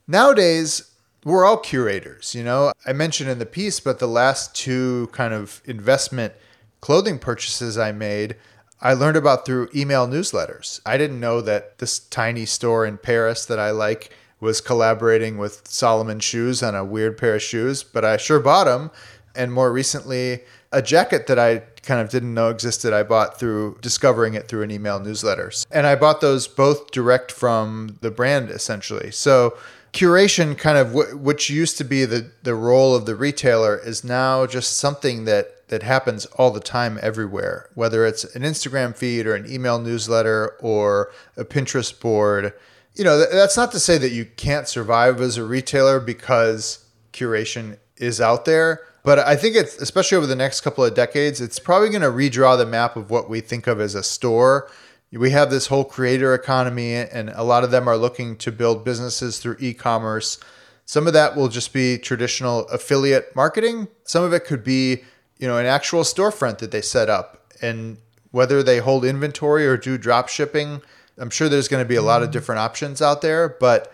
Nowadays, 0.07 0.85
we're 1.24 1.44
all 1.44 1.59
curators, 1.59 2.35
you 2.35 2.42
know. 2.42 2.72
I 2.87 2.92
mentioned 2.92 3.29
in 3.29 3.38
the 3.38 3.44
piece, 3.44 3.81
but 3.81 3.98
the 3.98 4.07
last 4.07 4.55
two 4.55 5.11
kind 5.12 5.35
of 5.35 5.61
investment 5.66 6.33
clothing 6.81 7.19
purchases 7.19 7.79
I 7.79 7.93
made, 7.93 8.37
I 8.81 8.95
learned 8.95 9.17
about 9.17 9.45
through 9.45 9.69
email 9.75 10.07
newsletters. 10.07 10.81
I 10.87 10.97
didn't 10.99 11.21
know 11.21 11.41
that 11.41 11.79
this 11.79 11.99
tiny 11.99 12.47
store 12.47 12.87
in 12.87 12.99
Paris 12.99 13.45
that 13.47 13.59
I 13.59 13.71
like 13.71 14.11
was 14.41 14.61
collaborating 14.61 15.37
with 15.37 15.67
Salomon 15.67 16.21
Shoes 16.21 16.62
on 16.62 16.75
a 16.75 16.85
weird 16.85 17.19
pair 17.19 17.35
of 17.35 17.43
shoes, 17.43 17.83
but 17.83 18.05
I 18.05 18.17
sure 18.17 18.38
bought 18.38 18.64
them. 18.64 18.91
And 19.35 19.53
more 19.53 19.73
recently, 19.73 20.43
a 20.73 20.81
jacket 20.83 21.27
that 21.27 21.38
I 21.38 21.59
kind 21.83 22.01
of 22.01 22.09
didn't 22.09 22.35
know 22.35 22.51
existed, 22.51 22.93
I 22.93 23.03
bought 23.03 23.38
through 23.38 23.79
discovering 23.81 24.35
it 24.35 24.47
through 24.47 24.62
an 24.62 24.71
email 24.71 25.01
newsletter. 25.01 25.51
And 25.71 25.87
I 25.87 25.97
bought 25.97 26.21
those 26.21 26.47
both 26.47 26.91
direct 26.91 27.33
from 27.33 27.99
the 28.01 28.11
brand 28.11 28.51
essentially. 28.51 29.11
So 29.11 29.57
curation 29.92 30.57
kind 30.57 30.77
of 30.77 30.92
which 30.92 31.48
used 31.48 31.79
to 31.79 31.85
be 31.85 32.05
the, 32.05 32.31
the 32.42 32.55
role 32.55 32.94
of 32.94 33.07
the 33.07 33.14
retailer 33.14 33.79
is 33.79 34.05
now 34.05 34.46
just 34.46 34.77
something 34.77 35.24
that 35.24 35.68
that 35.68 35.83
happens 35.83 36.24
all 36.37 36.51
the 36.51 36.61
time 36.61 36.98
everywhere 37.03 37.68
whether 37.74 38.07
it's 38.07 38.24
an 38.35 38.42
instagram 38.42 38.96
feed 38.96 39.27
or 39.27 39.35
an 39.35 39.51
email 39.51 39.79
newsletter 39.79 40.55
or 40.61 41.11
a 41.37 41.44
pinterest 41.44 42.01
board 42.01 42.53
you 42.94 43.05
know 43.05 43.18
that's 43.18 43.57
not 43.57 43.72
to 43.72 43.81
say 43.81 43.96
that 43.96 44.12
you 44.12 44.27
can't 44.37 44.68
survive 44.68 45.20
as 45.20 45.37
a 45.37 45.44
retailer 45.44 46.01
because 46.01 46.85
curation 47.12 47.79
is 47.96 48.20
out 48.20 48.44
there 48.44 48.83
but 49.09 49.20
I 49.20 49.37
think 49.37 49.57
it's 49.57 49.81
especially 49.81 50.18
over 50.18 50.27
the 50.27 50.37
next 50.37 50.61
couple 50.61 50.85
of 50.85 50.94
decades, 50.94 51.40
it's 51.40 51.59
probably 51.59 51.88
going 51.88 52.03
to 52.03 52.09
redraw 52.09 52.59
the 52.59 52.66
map 52.66 52.94
of 52.94 53.11
what 53.11 53.31
we 53.31 53.40
think 53.40 53.66
of 53.66 53.81
as 53.81 53.94
a 53.94 54.03
store. 54.03 54.70
We 55.11 55.31
have 55.31 55.51
this 55.51 55.68
whole 55.68 55.85
creator 55.85 56.35
economy, 56.35 56.94
and 56.94 57.31
a 57.31 57.42
lot 57.42 57.64
of 57.64 57.71
them 57.71 57.88
are 57.88 57.97
looking 57.97 58.37
to 58.38 58.53
build 58.53 58.85
businesses 58.85 59.38
through 59.38 59.57
e 59.59 59.73
commerce. 59.73 60.38
Some 60.85 61.07
of 61.07 61.14
that 61.14 61.35
will 61.35 61.49
just 61.49 61.73
be 61.73 61.97
traditional 61.99 62.66
affiliate 62.68 63.35
marketing. 63.35 63.88
Some 64.05 64.23
of 64.23 64.33
it 64.35 64.44
could 64.44 64.62
be, 64.62 65.05
you 65.38 65.49
know, 65.49 65.57
an 65.57 65.66
actual 65.66 66.03
storefront 66.03 66.59
that 66.59 66.71
they 66.71 66.83
set 66.83 67.09
up. 67.09 67.53
And 67.62 67.99
whether 68.33 68.62
they 68.62 68.79
hold 68.79 69.05
inventory 69.05 69.66
or 69.66 69.77
do 69.77 69.97
drop 69.97 70.29
shipping, 70.29 70.83
I'm 71.16 71.31
sure 71.31 71.49
there's 71.49 71.68
going 71.68 71.85
to 71.85 71.88
be 71.88 71.97
a 71.97 72.03
lot 72.03 72.23
of 72.23 72.29
mm-hmm. 72.29 72.33
different 72.33 72.59
options 72.61 73.01
out 73.01 73.23
there. 73.23 73.49
But 73.49 73.92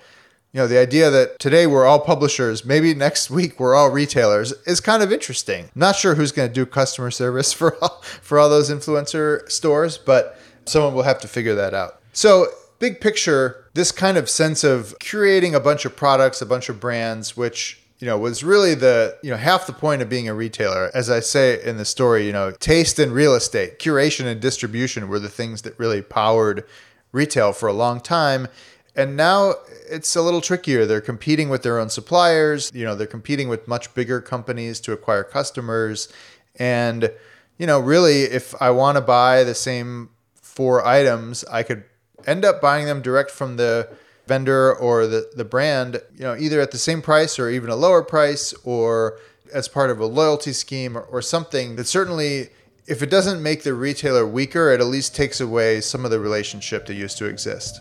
you 0.53 0.61
know, 0.61 0.69
the 0.69 0.79
idea 0.79 1.11
that 1.11 1.41
today 1.41 1.67
we're 1.67 1.85
all 1.85 1.99
publishers, 1.99 2.65
maybe 2.65 2.95
next 2.95 3.29
week 3.29 3.59
we're 3.59 3.75
all 3.75 3.91
retailers 3.91 4.53
is 4.67 4.79
kind 4.81 5.03
of 5.03 5.11
interesting. 5.11 5.69
Not 5.75 5.97
sure 5.97 6.15
who's 6.15 6.31
going 6.31 6.49
to 6.49 6.55
do 6.55 6.65
customer 6.65 7.11
service 7.11 7.53
for 7.53 7.77
all, 7.83 8.03
for 8.03 8.39
all 8.39 8.49
those 8.49 8.71
influencer 8.71 9.51
stores, 9.51 9.99
but 9.99 10.39
someone 10.67 10.95
will 10.95 11.03
have 11.03 11.21
to 11.21 11.29
figure 11.29 11.55
that 11.55 11.75
out. 11.75 12.01
So, 12.13 12.47
big 12.79 13.01
picture, 13.01 13.67
this 13.75 13.93
kind 13.93 14.17
of 14.17 14.29
sense 14.29 14.65
of 14.65 14.97
curating 14.99 15.55
a 15.55 15.61
bunch 15.61 15.85
of 15.85 15.97
products, 15.97 16.41
a 16.43 16.47
bunch 16.47 16.69
of 16.69 16.81
brands, 16.81 17.37
which 17.37 17.81
you 17.99 18.07
know 18.07 18.19
was 18.19 18.45
really 18.45 18.75
the 18.75 19.17
you 19.23 19.31
know 19.31 19.37
half 19.37 19.67
the 19.67 19.73
point 19.73 20.03
of 20.03 20.09
being 20.09 20.29
a 20.29 20.35
retailer 20.35 20.91
as 20.95 21.09
i 21.09 21.21
say 21.21 21.63
in 21.63 21.77
the 21.77 21.85
story 21.85 22.27
you 22.27 22.33
know 22.33 22.51
taste 22.51 22.99
and 22.99 23.13
real 23.13 23.37
estate 23.37 23.79
curation 23.79 24.27
and 24.27 24.41
distribution 24.41 25.09
were 25.09 25.21
the 25.21 25.29
things 25.29 25.63
that 25.63 25.79
really 25.79 26.03
powered 26.03 26.65
retail 27.13 27.53
for 27.53 27.69
a 27.69 27.73
long 27.73 28.01
time 28.01 28.49
and 28.97 29.17
now 29.17 29.55
it's 29.91 30.15
a 30.15 30.23
little 30.23 30.41
trickier. 30.41 30.87
They're 30.87 31.01
competing 31.01 31.49
with 31.49 31.63
their 31.63 31.79
own 31.79 31.89
suppliers. 31.89 32.71
You 32.75 32.85
know, 32.85 32.95
they're 32.95 33.07
competing 33.07 33.49
with 33.49 33.67
much 33.67 33.93
bigger 33.95 34.21
companies 34.21 34.81
to 34.81 34.93
acquire 34.93 35.25
customers. 35.25 36.09
And, 36.57 37.11
you 37.59 37.67
know, 37.67 37.81
really, 37.81 38.23
if 38.23 38.55
I 38.63 38.71
want 38.71 38.97
to 38.97 39.01
buy 39.01 39.43
the 39.43 39.55
same 39.55 40.11
four 40.55 40.87
items, 40.87 41.45
I 41.45 41.63
could 41.63 41.85
end 42.27 42.45
up 42.45 42.61
buying 42.61 42.87
them 42.87 43.03
direct 43.03 43.31
from 43.31 43.57
the 43.57 43.89
vendor 44.27 44.75
or 44.75 45.07
the, 45.07 45.31
the 45.37 45.45
brand, 45.45 46.01
you 46.15 46.23
know, 46.23 46.37
either 46.37 46.61
at 46.61 46.71
the 46.71 46.79
same 46.79 47.03
price 47.03 47.39
or 47.39 47.51
even 47.51 47.71
a 47.71 47.77
lower 47.77 48.03
price 48.03 48.55
or 48.65 49.19
as 49.53 49.69
part 49.69 49.91
of 49.91 50.01
a 50.01 50.07
loyalty 50.07 50.53
scheme 50.53 50.97
or, 50.97 51.03
or 51.03 51.21
something 51.21 51.77
that 51.77 51.87
certainly 51.87 52.49
if 52.87 53.03
it 53.03 53.11
doesn't 53.11 53.43
make 53.43 53.63
the 53.63 53.75
retailer 53.75 54.27
weaker, 54.27 54.71
it 54.71 54.81
at 54.81 54.87
least 54.87 55.15
takes 55.15 55.41
away 55.41 55.81
some 55.81 56.05
of 56.05 56.11
the 56.11 56.21
relationship 56.21 56.87
that 56.87 56.95
used 56.95 57.17
to 57.19 57.25
exist. 57.27 57.81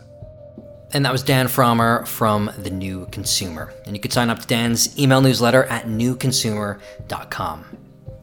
And 0.94 1.06
that 1.06 1.12
was 1.12 1.24
Dan 1.24 1.48
Frommer 1.48 2.08
from 2.08 2.52
The 2.58 2.70
New 2.70 3.08
Consumer. 3.12 3.74
And 3.86 3.96
you 3.96 4.02
can 4.02 4.12
sign 4.12 4.30
up 4.30 4.40
to 4.40 4.48
Dan's 4.48 4.98
email 4.98 5.22
newsletter 5.22 5.64
at 5.66 5.88
newconsumer.com. 5.88 7.66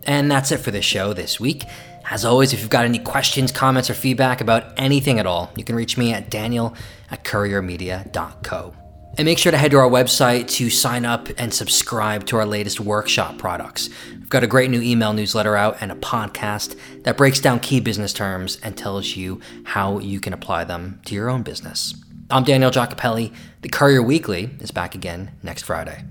And 0.05 0.31
that's 0.31 0.53
it 0.53 0.59
for 0.59 0.71
this 0.71 0.85
show 0.85 1.13
this 1.13 1.39
week. 1.39 1.65
As 2.11 2.25
always, 2.25 2.53
if 2.53 2.61
you've 2.61 2.71
got 2.71 2.85
any 2.85 2.99
questions, 2.99 3.53
comments, 3.53 3.89
or 3.89 3.95
feedback 3.95 4.41
about 4.41 4.73
anything 4.77 5.21
at 5.21 5.27
all, 5.27 5.53
you 5.57 5.63
can 5.63 5.77
reach 5.77 5.97
me 5.97 6.13
at 6.13 6.29
daniel 6.29 6.75
at 7.09 7.23
couriermedia.co. 7.23 8.75
And 9.17 9.27
make 9.27 9.39
sure 9.39 9.53
to 9.53 9.59
head 9.59 9.71
to 9.71 9.79
our 9.79 9.89
website 9.89 10.49
to 10.55 10.71
sign 10.71 11.05
up 11.05 11.29
and 11.39 11.55
subscribe 11.55 12.27
to 12.27 12.37
our 12.37 12.47
latest 12.47 12.81
workshop 12.81 13.39
products. 13.39 13.91
We've 14.11 14.29
got 14.29 14.43
a 14.43 14.49
great 14.49 14.71
new 14.71 14.81
email 14.81 15.13
newsletter 15.13 15.55
out 15.55 15.79
and 15.81 15.93
a 15.93 15.97
podcast 15.97 16.77
that 17.05 17.17
breaks 17.17 17.39
down 17.39 17.61
key 17.61 17.79
business 17.79 18.13
terms 18.13 18.59
and 18.61 18.77
tells 18.77 19.17
you 19.17 19.41
how 19.65 20.01
you 20.01 20.19
can 20.19 20.33
apply 20.33 20.65
them 20.65 21.01
to 21.05 21.15
your 21.15 21.29
own 21.29 21.43
business. 21.43 21.95
I'm 22.29 22.45
Daniel 22.45 22.73
Giacopelli. 22.73 23.33
The 23.63 23.69
Courier 23.69 24.03
Weekly 24.03 24.51
is 24.61 24.73
back 24.73 24.97
again 24.97 25.33
next 25.45 25.63
Friday. 25.63 26.05